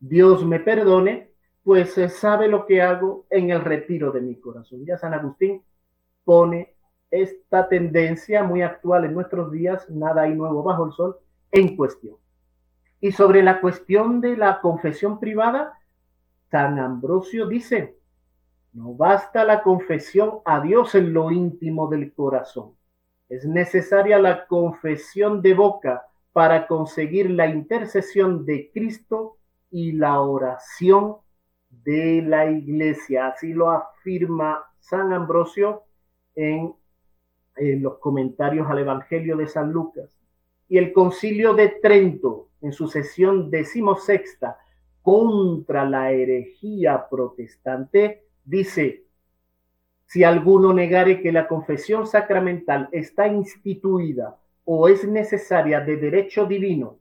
[0.00, 1.27] Dios me perdone,
[1.68, 4.86] pues sabe lo que hago en el retiro de mi corazón.
[4.86, 5.62] Ya San Agustín
[6.24, 6.74] pone
[7.10, 11.18] esta tendencia muy actual en nuestros días, nada hay nuevo bajo el sol,
[11.52, 12.16] en cuestión.
[13.02, 15.78] Y sobre la cuestión de la confesión privada,
[16.50, 17.98] San Ambrosio dice,
[18.72, 22.76] no basta la confesión a Dios en lo íntimo del corazón.
[23.28, 29.36] Es necesaria la confesión de boca para conseguir la intercesión de Cristo
[29.70, 31.18] y la oración
[31.70, 33.28] de la iglesia.
[33.28, 35.84] Así lo afirma San Ambrosio
[36.34, 36.74] en,
[37.56, 40.08] los comentarios al Evangelio de San Lucas.
[40.68, 44.58] Y el concilio de Trento, en su sesión decimosexta
[45.02, 49.04] contra la herejía protestante, dice,
[50.06, 56.98] si alguno negare que la confesión sacramental está instituida o es necesaria de derecho divino,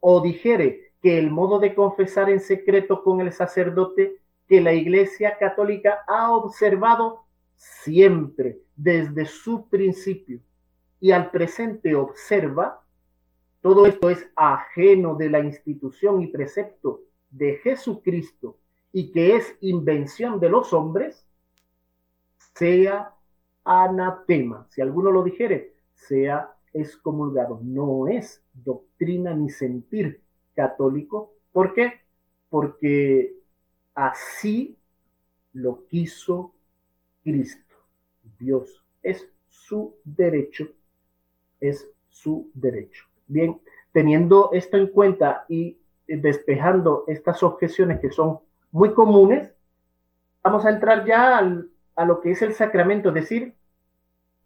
[0.00, 5.36] o dijere que el modo de confesar en secreto con el sacerdote que la Iglesia
[5.38, 7.24] Católica ha observado
[7.56, 10.40] siempre desde su principio
[11.00, 12.82] y al presente observa,
[13.62, 18.58] todo esto es ajeno de la institución y precepto de Jesucristo
[18.92, 21.26] y que es invención de los hombres,
[22.54, 23.14] sea
[23.64, 24.66] anatema.
[24.70, 27.60] Si alguno lo dijere, sea excomulgado.
[27.62, 30.22] No es doctrina ni sentir
[30.60, 31.32] católico.
[31.52, 32.00] ¿Por qué?
[32.50, 33.34] Porque
[33.94, 34.76] así
[35.54, 36.52] lo quiso
[37.24, 37.76] Cristo.
[38.38, 40.68] Dios es su derecho,
[41.60, 43.06] es su derecho.
[43.26, 43.58] Bien,
[43.92, 48.40] teniendo esto en cuenta y despejando estas objeciones que son
[48.70, 49.52] muy comunes,
[50.42, 53.54] vamos a entrar ya a lo que es el sacramento, es decir,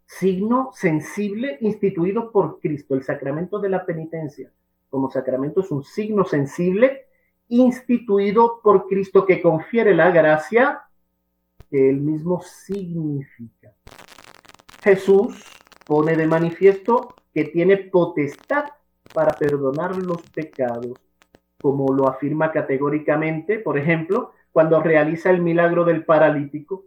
[0.05, 4.51] signo sensible instituido por Cristo, el sacramento de la penitencia.
[4.95, 7.07] Como sacramento es un signo sensible
[7.49, 10.83] instituido por Cristo que confiere la gracia
[11.69, 13.73] que él mismo significa.
[14.81, 15.43] Jesús
[15.85, 18.67] pone de manifiesto que tiene potestad
[19.13, 20.93] para perdonar los pecados,
[21.61, 26.85] como lo afirma categóricamente, por ejemplo, cuando realiza el milagro del paralítico.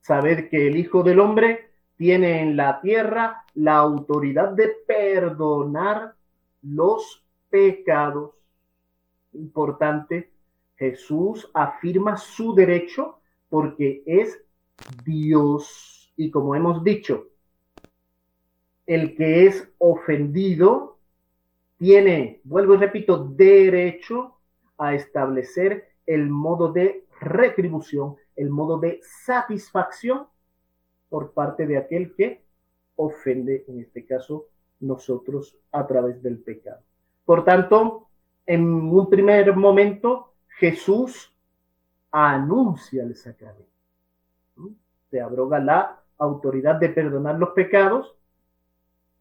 [0.00, 6.14] Saber que el Hijo del Hombre tiene en la tierra la autoridad de perdonar
[6.62, 8.32] los pecados.
[9.32, 10.30] Importante,
[10.76, 14.42] Jesús afirma su derecho porque es
[15.04, 16.12] Dios.
[16.16, 17.26] Y como hemos dicho,
[18.86, 20.98] el que es ofendido
[21.76, 24.36] tiene, vuelvo y repito, derecho
[24.78, 30.26] a establecer el modo de retribución, el modo de satisfacción
[31.08, 32.42] por parte de aquel que
[32.96, 34.46] ofende, en este caso,
[34.80, 36.82] nosotros a través del pecado.
[37.30, 38.08] Por tanto,
[38.44, 41.32] en un primer momento, Jesús
[42.10, 43.70] anuncia el sacramento.
[45.12, 48.16] Se abroga la autoridad de perdonar los pecados,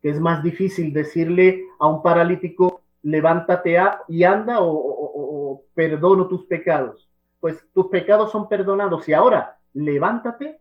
[0.01, 7.07] que es más difícil decirle a un paralítico, levántate y anda o, perdono tus pecados.
[7.39, 10.59] Pues tus pecados son perdonados y ahora levántate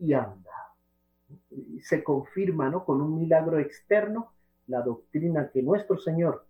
[0.00, 0.50] y anda.
[1.82, 2.84] Se confirma ¿no?
[2.84, 4.32] con un milagro externo
[4.66, 6.47] la doctrina que nuestro Señor,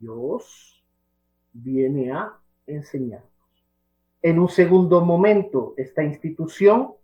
[0.00, 0.82] Dios,
[1.52, 2.36] viene a
[2.66, 3.30] enseñarnos.
[4.22, 6.94] En un segundo momento, esta institución,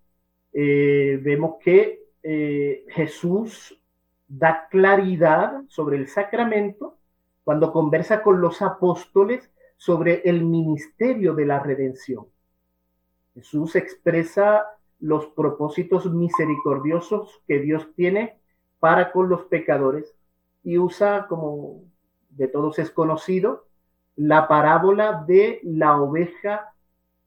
[0.52, 3.78] eh, vemos que eh, Jesús
[4.26, 6.96] da claridad sobre el sacramento
[7.44, 12.26] cuando conversa con los apóstoles sobre el ministerio de la redención.
[13.34, 14.66] Jesús expresa
[14.98, 18.38] los propósitos misericordiosos que Dios tiene
[18.80, 20.14] para con los pecadores
[20.64, 21.82] y usa, como
[22.36, 23.66] de todos es conocido,
[24.16, 26.74] la parábola de la oveja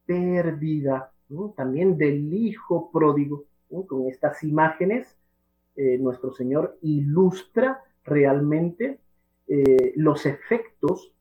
[0.05, 1.11] perdida,
[1.55, 3.45] también del hijo pródigo.
[3.87, 5.15] Con estas imágenes,
[5.75, 8.99] eh, nuestro Señor ilustra realmente
[9.47, 11.11] eh, los efectos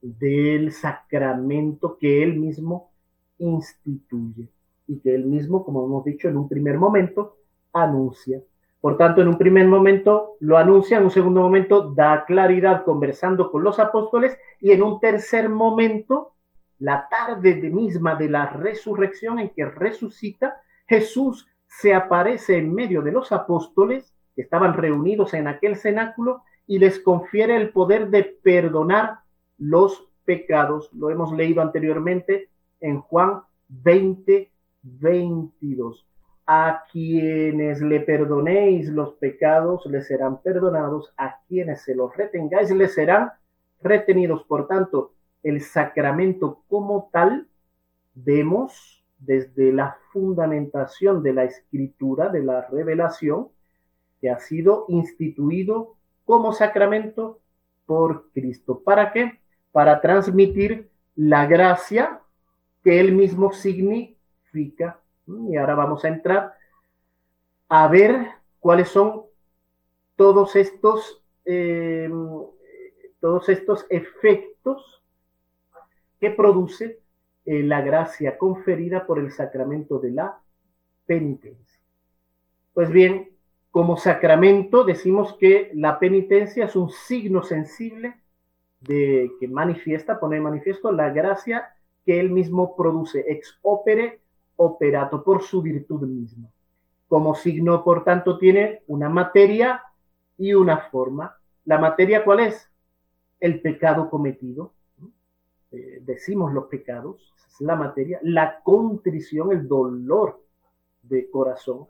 [0.00, 2.90] del sacramento que Él mismo
[3.38, 4.48] instituye
[4.86, 7.36] y que él mismo, como hemos dicho en un primer momento,
[7.72, 8.40] anuncia.
[8.80, 13.50] Por tanto, en un primer momento lo anuncia, en un segundo momento da claridad conversando
[13.50, 16.34] con los apóstoles y en un tercer momento,
[16.78, 23.02] la tarde de misma de la resurrección en que resucita, Jesús se aparece en medio
[23.02, 28.24] de los apóstoles que estaban reunidos en aquel cenáculo y les confiere el poder de
[28.24, 29.20] perdonar
[29.58, 30.90] los pecados.
[30.92, 32.50] Lo hemos leído anteriormente
[32.80, 34.50] en Juan 20,
[34.82, 36.06] 22.
[36.46, 42.94] A quienes le perdonéis los pecados les serán perdonados, a quienes se los retengáis les
[42.94, 43.32] serán
[43.82, 44.44] retenidos.
[44.44, 47.48] Por tanto, el sacramento como tal,
[48.14, 53.48] vemos desde la fundamentación de la escritura, de la revelación,
[54.20, 57.40] que ha sido instituido como sacramento
[57.86, 58.82] por Cristo.
[58.84, 59.40] ¿Para qué?
[59.72, 62.20] Para transmitir la gracia
[62.82, 66.54] que él mismo significa y ahora vamos a entrar
[67.68, 68.26] a ver
[68.60, 69.22] cuáles son
[70.14, 72.10] todos estos, eh,
[73.20, 75.02] todos estos efectos
[76.20, 77.00] que produce
[77.44, 80.40] eh, la gracia conferida por el sacramento de la
[81.04, 81.80] penitencia.
[82.72, 83.30] Pues bien,
[83.70, 88.16] como sacramento decimos que la penitencia es un signo sensible
[88.80, 91.74] de que manifiesta, pone manifiesto la gracia
[92.04, 94.20] que él mismo produce ex opere
[94.56, 96.48] operato por su virtud misma.
[97.08, 99.82] Como signo, por tanto, tiene una materia
[100.36, 101.36] y una forma.
[101.64, 102.70] ¿La materia cuál es?
[103.38, 104.72] El pecado cometido.
[105.70, 108.18] Eh, decimos los pecados, es la materia.
[108.22, 110.42] La contrición, el dolor
[111.02, 111.86] de corazón.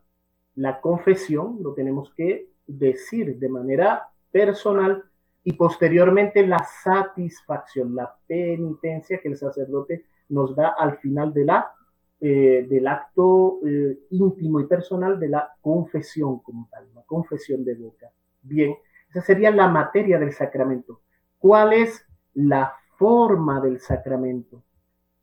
[0.57, 5.05] La confesión, lo tenemos que decir de manera personal
[5.45, 11.76] y posteriormente la satisfacción, la penitencia que el sacerdote nos da al final de la
[12.21, 17.75] eh, del acto eh, íntimo y personal de la confesión como tal, la confesión de
[17.75, 18.11] boca.
[18.43, 18.75] Bien,
[19.11, 21.01] esa sería la materia del sacramento.
[21.39, 24.63] ¿Cuál es la forma del sacramento?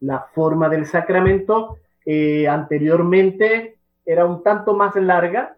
[0.02, 5.58] La forma del sacramento eh, anteriormente era un tanto más larga,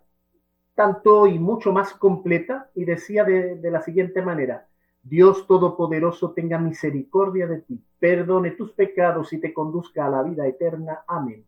[0.74, 4.68] tanto y mucho más completa, y decía de la siguiente manera,
[5.08, 10.48] Dios Todopoderoso tenga misericordia de ti, perdone tus pecados y te conduzca a la vida
[10.48, 11.04] eterna.
[11.08, 11.46] Amén.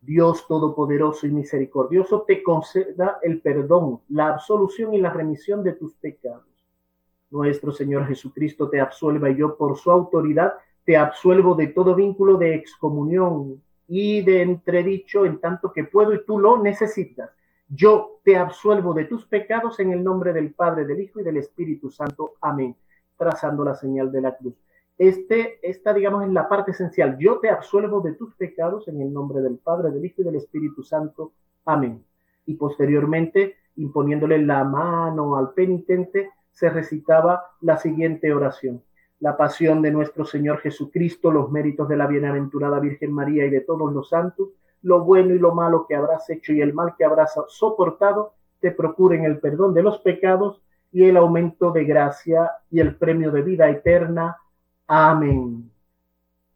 [0.00, 5.94] Dios Todopoderoso y misericordioso te conceda el perdón, la absolución y la remisión de tus
[5.94, 6.46] pecados.
[7.30, 12.36] nuestro Señor Jesucristo te absuelva y yo por su autoridad te absuelvo de todo vínculo
[12.36, 17.30] de excomunión y de entredicho en tanto que puedo y tú lo necesitas.
[17.68, 21.36] Yo te absuelvo de tus pecados en el nombre del Padre, del Hijo y del
[21.36, 22.34] Espíritu Santo.
[22.40, 22.74] Amén.
[23.16, 24.54] Trazando la señal de la cruz.
[24.96, 27.16] Este, esta, digamos, es la parte esencial.
[27.18, 30.36] Yo te absuelvo de tus pecados en el nombre del Padre, del Hijo y del
[30.36, 31.32] Espíritu Santo.
[31.66, 32.02] Amén.
[32.46, 38.82] Y posteriormente, imponiéndole la mano al penitente, se recitaba la siguiente oración.
[39.20, 43.60] La pasión de nuestro Señor Jesucristo, los méritos de la bienaventurada Virgen María y de
[43.60, 44.48] todos los santos,
[44.82, 48.70] lo bueno y lo malo que habrás hecho y el mal que habrás soportado, te
[48.70, 50.62] procuren el perdón de los pecados
[50.92, 54.38] y el aumento de gracia y el premio de vida eterna.
[54.86, 55.70] Amén.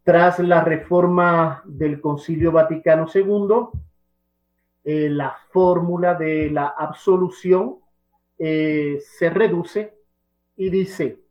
[0.03, 3.81] Tras la reforma del Concilio Vaticano II,
[4.85, 7.77] eh, la fórmula de la absolución
[8.39, 9.97] eh, se reduce
[10.57, 11.22] y dice,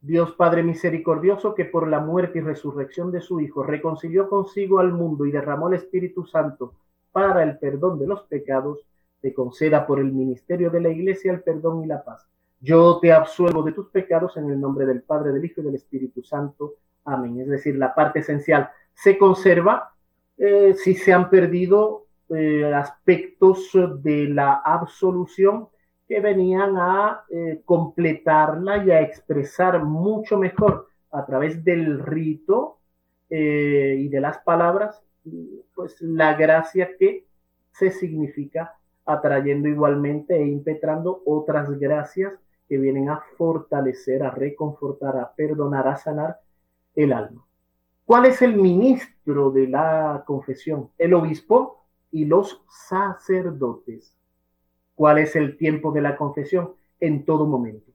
[0.00, 4.92] Dios Padre misericordioso, que por la muerte y resurrección de su Hijo reconcilió consigo al
[4.92, 6.74] mundo y derramó el Espíritu Santo
[7.10, 8.86] para el perdón de los pecados,
[9.20, 12.28] te conceda por el ministerio de la Iglesia el perdón y la paz.
[12.60, 15.74] Yo te absuelvo de tus pecados en el nombre del Padre, del Hijo y del
[15.74, 16.74] Espíritu Santo.
[17.04, 17.40] Amén.
[17.40, 19.92] Es decir, la parte esencial se conserva
[20.36, 23.70] eh, si se han perdido eh, aspectos
[24.02, 25.68] de la absolución
[26.08, 32.78] que venían a eh, completarla y a expresar mucho mejor a través del rito
[33.28, 35.02] eh, y de las palabras,
[35.74, 37.26] pues la gracia que
[37.72, 42.32] se significa atrayendo igualmente e impetrando otras gracias
[42.68, 46.40] que vienen a fortalecer, a reconfortar, a perdonar, a sanar
[46.94, 47.44] el alma.
[48.04, 50.90] ¿Cuál es el ministro de la confesión?
[50.96, 54.17] El obispo y los sacerdotes.
[54.98, 56.72] ¿Cuál es el tiempo de la confesión?
[56.98, 57.92] En todo momento.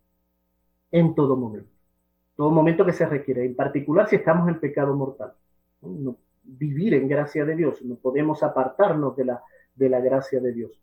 [0.89, 1.69] En todo momento.
[2.37, 5.33] Todo momento que se requiere, en particular si estamos en pecado mortal.
[6.43, 9.43] vivir en gracia de Dios, no podemos apartarnos de la,
[9.75, 10.81] de la gracia de Dios.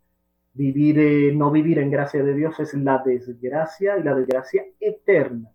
[0.53, 5.51] Vivir, eh, no vivir en gracia de Dios es la desgracia y la desgracia eterna.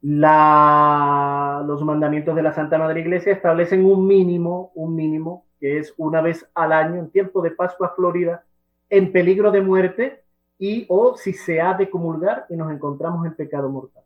[0.00, 6.20] Los mandamientos de la Santa Madre Iglesia establecen un mínimo, un mínimo, que es una
[6.20, 8.44] vez al año, en tiempo de Pascua Florida,
[8.90, 10.22] en peligro de muerte
[10.58, 14.02] y o si se ha de comulgar y nos encontramos en pecado mortal.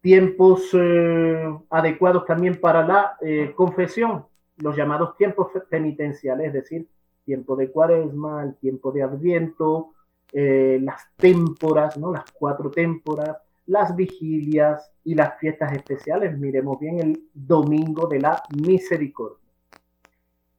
[0.00, 4.24] Tiempos eh, adecuados también para la eh, confesión,
[4.58, 6.88] los llamados tiempos penitenciales, es decir,
[7.24, 9.92] tiempo de cuaresma, el tiempo de adviento,
[10.32, 12.12] eh, las témporas, ¿no?
[12.12, 16.38] las cuatro témporas, las vigilias y las fiestas especiales.
[16.38, 19.38] Miremos bien el domingo de la misericordia.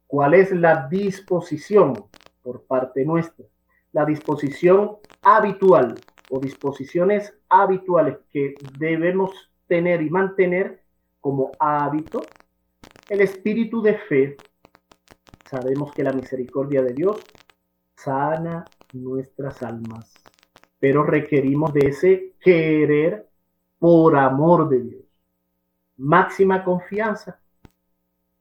[0.06, 1.94] ¿Cuál es la disposición?
[2.42, 3.46] Por parte nuestra.
[3.92, 5.94] La disposición habitual
[6.30, 9.30] o disposiciones habituales que debemos
[9.66, 10.82] tener y mantener
[11.20, 12.22] como hábito,
[13.08, 14.36] el espíritu de fe.
[15.48, 17.20] Sabemos que la misericordia de Dios
[17.96, 20.12] sana nuestras almas,
[20.80, 23.28] pero requerimos de ese querer
[23.78, 25.04] por amor de Dios.
[25.96, 27.40] Máxima confianza.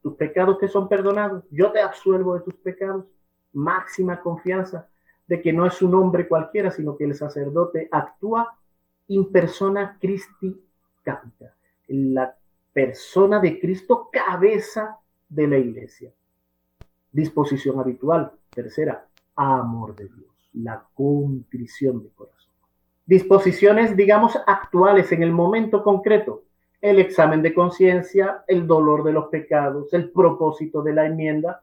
[0.02, 1.44] Tus pecados te son perdonados.
[1.52, 3.06] Yo te absuelvo de tus pecados
[3.54, 4.88] máxima confianza
[5.28, 8.58] de que no es un hombre cualquiera, sino que el sacerdote actúa
[9.08, 10.62] in persona Christi
[11.04, 11.54] capita,
[11.88, 12.36] la
[12.74, 14.98] persona de Cristo cabeza
[15.28, 16.12] de la iglesia.
[17.12, 18.32] Disposición habitual.
[18.50, 22.52] Tercera, amor de Dios, la contrición de corazón.
[23.06, 26.44] Disposiciones, digamos, actuales en el momento concreto.
[26.82, 31.62] El examen de conciencia, el dolor de los pecados, el propósito de la enmienda,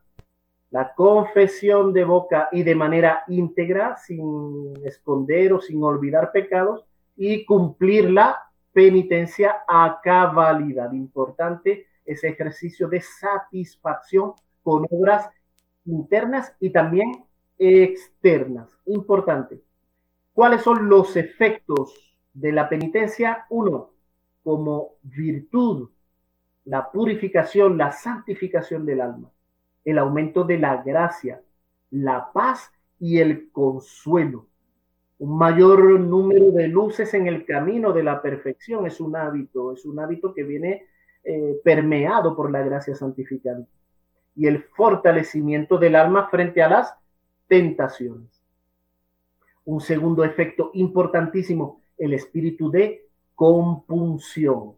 [0.71, 6.85] la confesión de boca y de manera íntegra, sin esconder o sin olvidar pecados,
[7.17, 8.39] y cumplir la
[8.73, 10.93] penitencia a cabalidad.
[10.93, 15.29] Importante ese ejercicio de satisfacción con obras
[15.85, 17.25] internas y también
[17.59, 18.79] externas.
[18.87, 19.61] Importante.
[20.33, 21.95] ¿Cuáles son los efectos
[22.33, 23.47] de la penitencia?
[23.51, 23.91] Uno,
[24.45, 25.91] como virtud,
[26.67, 29.31] la purificación, la santificación del alma
[29.85, 31.41] el aumento de la gracia,
[31.91, 34.47] la paz y el consuelo.
[35.19, 39.85] Un mayor número de luces en el camino de la perfección es un hábito, es
[39.85, 40.87] un hábito que viene
[41.25, 43.71] eh, permeado por la gracia santificante.
[44.37, 46.95] Y el fortalecimiento del alma frente a las
[47.49, 48.43] tentaciones.
[49.65, 54.75] Un segundo efecto importantísimo, el espíritu de compunción,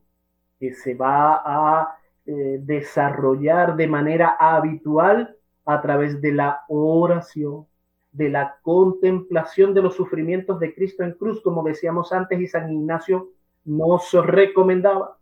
[0.59, 7.67] que se va a eh, desarrollar de manera habitual a través de la oración,
[8.13, 12.71] de la contemplación de los sufrimientos de Cristo en cruz, como decíamos antes, y San
[12.71, 13.31] Ignacio
[13.65, 15.17] nos recomendaba,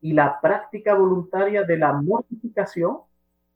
[0.00, 2.98] y la práctica voluntaria de la mortificación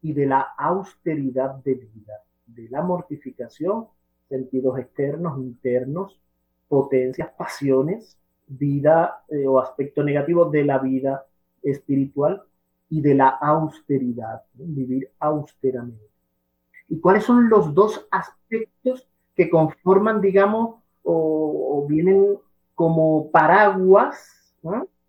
[0.03, 2.15] y de la austeridad de vida,
[2.47, 3.87] de la mortificación,
[4.29, 6.19] sentidos externos, internos,
[6.69, 11.25] potencias, pasiones, vida eh, o aspecto negativo de la vida
[11.63, 12.43] espiritual
[12.91, 16.11] y de la austeridad, vivir austeramente.
[16.89, 22.37] ¿Y cuáles son los dos aspectos que conforman, digamos, o, vienen
[22.75, 24.53] como paraguas,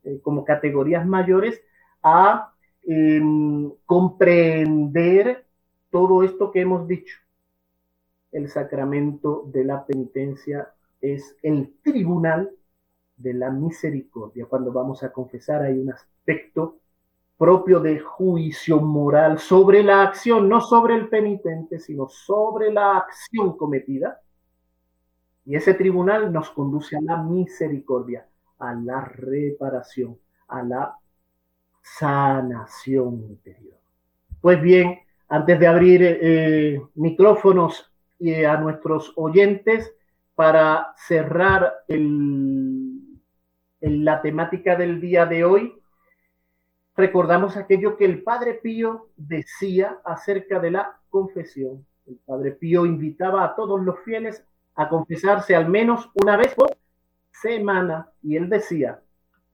[0.04, 1.62] eh, como categorías mayores
[2.02, 2.54] a
[2.84, 5.46] em, comprender
[5.90, 7.18] todo esto que hemos dicho?
[8.32, 10.72] El sacramento de la penitencia
[11.02, 12.52] es el tribunal
[13.18, 14.46] de la misericordia.
[14.46, 16.78] Cuando vamos a confesar hay un aspecto
[17.42, 23.58] propio de juicio moral sobre la acción, no sobre el penitente, sino sobre la acción
[23.58, 24.22] cometida.
[25.48, 28.28] Y ese tribunal nos conduce a la misericordia,
[28.60, 30.20] a la reparación,
[30.50, 30.96] a la
[31.82, 33.80] sanación interior.
[34.40, 39.92] Pues bien, antes de abrir eh, micrófonos y a nuestros oyentes
[40.36, 41.74] para cerrar
[43.80, 45.81] la temática del día de hoy,
[46.96, 51.86] recordamos aquello que el Padre Pío decía acerca de la confesión.
[52.06, 54.44] El Padre Pío invitaba a todos los fieles
[54.76, 56.78] a confesarse al menos una vez por
[57.32, 59.02] semana y él decía,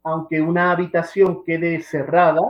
[0.04, 2.42] aunque una habitación quede cerrada,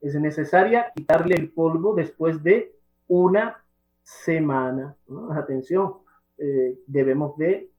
[0.00, 2.74] es necesaria quitarle el polvo después de
[3.08, 3.62] una
[4.02, 4.96] semana.
[5.32, 5.94] Atención,
[6.38, 7.70] eh, debemos de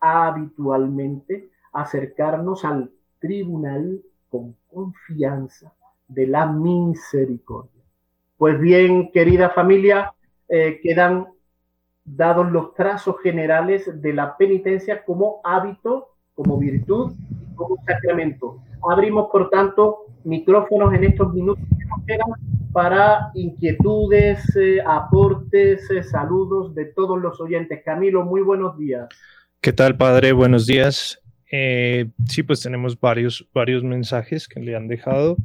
[0.00, 4.02] habitualmente acercarnos al tribunal
[4.32, 5.74] con confianza
[6.08, 7.82] de la misericordia.
[8.38, 10.14] Pues bien, querida familia,
[10.48, 11.26] eh, quedan
[12.02, 17.12] dados los trazos generales de la penitencia como hábito, como virtud
[17.54, 18.62] como sacramento.
[18.90, 21.62] Abrimos, por tanto, micrófonos en estos minutos
[22.72, 27.82] para inquietudes, eh, aportes, eh, saludos de todos los oyentes.
[27.84, 29.08] Camilo, muy buenos días.
[29.60, 30.32] ¿Qué tal, padre?
[30.32, 31.21] Buenos días.
[31.54, 35.36] Eh, sí, pues tenemos varios, varios mensajes que le han dejado.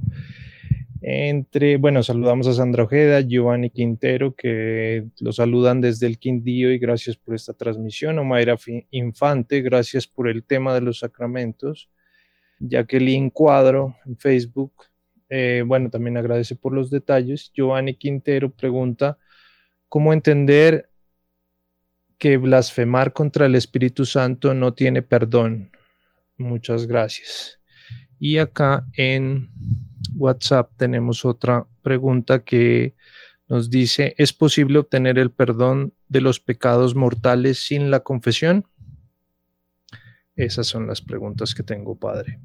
[1.02, 6.80] Entre, bueno, saludamos a Sandra Ojeda, Giovanni Quintero, que lo saludan desde el Quindío y
[6.80, 8.18] gracias por esta transmisión.
[8.20, 8.58] Omaira
[8.92, 11.90] Infante, gracias por el tema de los sacramentos.
[12.60, 14.74] Jacqueline Cuadro en Facebook,
[15.30, 17.52] eh, bueno, también agradece por los detalles.
[17.54, 19.18] Giovanni Quintero pregunta,
[19.90, 20.90] ¿cómo entender
[22.18, 25.70] que blasfemar contra el Espíritu Santo no tiene perdón?
[26.38, 27.60] Muchas gracias.
[28.20, 29.50] Y acá en
[30.16, 32.96] WhatsApp tenemos otra pregunta que
[33.48, 38.66] nos dice, ¿es posible obtener el perdón de los pecados mortales sin la confesión?
[40.36, 42.40] Esas son las preguntas que tengo, Padre.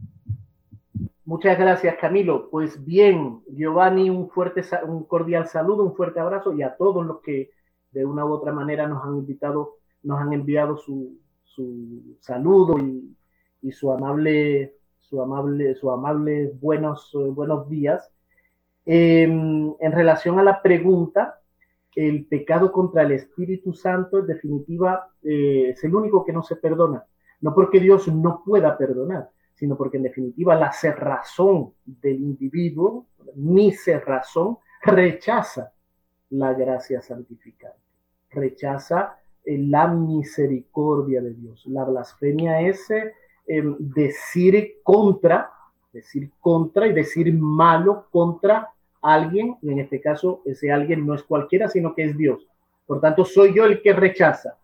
[1.25, 2.49] Muchas gracias, Camilo.
[2.51, 7.21] Pues bien, Giovanni, un fuerte, un cordial saludo, un fuerte abrazo y a todos los
[7.21, 7.51] que
[7.91, 13.15] de una u otra manera nos han invitado, nos han enviado su, su saludo y,
[13.63, 18.11] y su amable, su amable, su amable buenos, buenos días.
[18.85, 21.41] Em, en relación a la pregunta,
[21.95, 26.57] el pecado contra el Espíritu Santo, en definitiva, eh, es el único que no se
[26.57, 27.05] perdona.
[27.41, 33.07] No porque Dios no pueda perdonar, sino porque en definitiva la cerrazón del individuo,
[33.37, 35.73] mi cerrazón, rechaza
[36.31, 37.79] la gracia santificante,
[38.31, 41.65] rechaza eh, la misericordia de Dios.
[41.67, 42.91] La blasfemia es
[43.47, 45.51] decir contra,
[45.93, 48.69] decir contra y decir malo contra
[49.01, 52.47] alguien, y en este caso ese alguien no es cualquiera, sino que es Dios.
[52.87, 54.57] Por tanto, soy yo el que rechaza,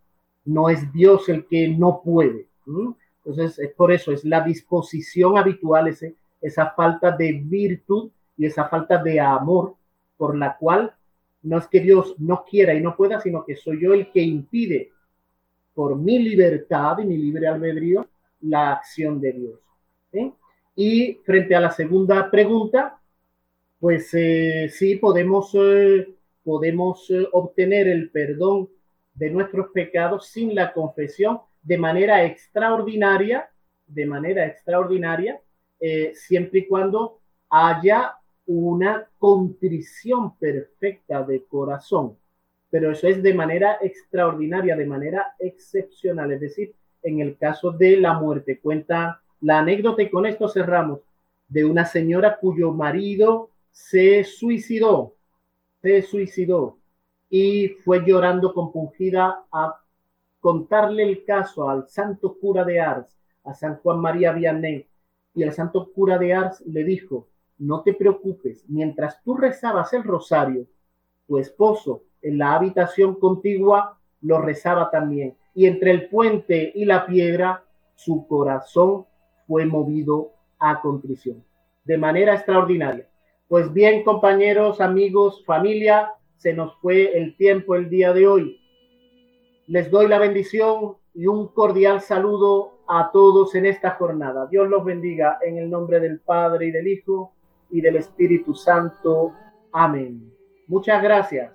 [0.45, 2.47] no es Dios el que no puede.
[2.67, 8.69] Entonces, es por eso, es la disposición habitual, ese, esa falta de virtud y esa
[8.69, 9.75] falta de amor
[10.17, 10.95] por la cual
[11.43, 14.23] no es que Dios no quiera y no pueda, sino que soy yo el que
[14.23, 14.93] impide
[15.75, 18.08] por mi libertad y mi libre albedrío
[18.41, 19.61] la acción de Dios.
[20.75, 23.01] Y frente a la segunda pregunta,
[23.81, 26.15] pues eh, sí podemos, eh,
[26.45, 28.69] podemos eh, obtener el perdón
[29.15, 33.51] de nuestros pecados sin la confesión de manera extraordinaria,
[33.87, 35.41] de manera extraordinaria,
[36.15, 37.21] siempre y cuando
[37.51, 38.15] haya
[38.47, 42.17] una contrición perfecta de corazón.
[42.71, 47.97] Pero eso es de manera extraordinaria, de manera excepcional, es decir, en el caso de
[47.97, 48.59] la muerte.
[48.61, 51.01] Cuenta la anécdota y con esto cerramos.
[51.49, 55.15] De una señora cuyo marido se suicidó,
[55.81, 56.77] se suicidó
[57.31, 59.81] y fue llorando compungida a
[60.41, 64.87] contarle el caso al santo cura de Ars, a San Juan María Vianney,
[65.35, 67.29] y el santo cura de Ars le dijo,
[67.59, 70.67] no te preocupes, mientras tú rezabas el rosario,
[71.27, 77.05] tu esposo en la habitación contigua lo rezaba también, y entre el puente y la
[77.05, 77.65] piedra
[77.97, 79.07] su corazón
[79.49, 80.31] fue movido
[80.61, 81.45] a contrición,
[81.83, 83.09] de manera extraordinaria.
[83.49, 88.61] Pues bien, compañeros, amigos, familia, se nos fue el tiempo el día de hoy.
[89.67, 94.47] Les doy la bendición y un cordial saludo a todos en esta jornada.
[94.47, 97.33] Dios los bendiga en el nombre del Padre y del Hijo
[97.69, 99.33] y del Espíritu Santo.
[99.73, 100.33] Amén.
[100.69, 101.51] Muchas gracias.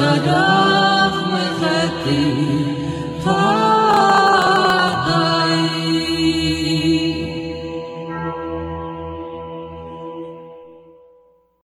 [0.00, 2.22] i Tadach Mechati
[3.22, 3.69] Tadach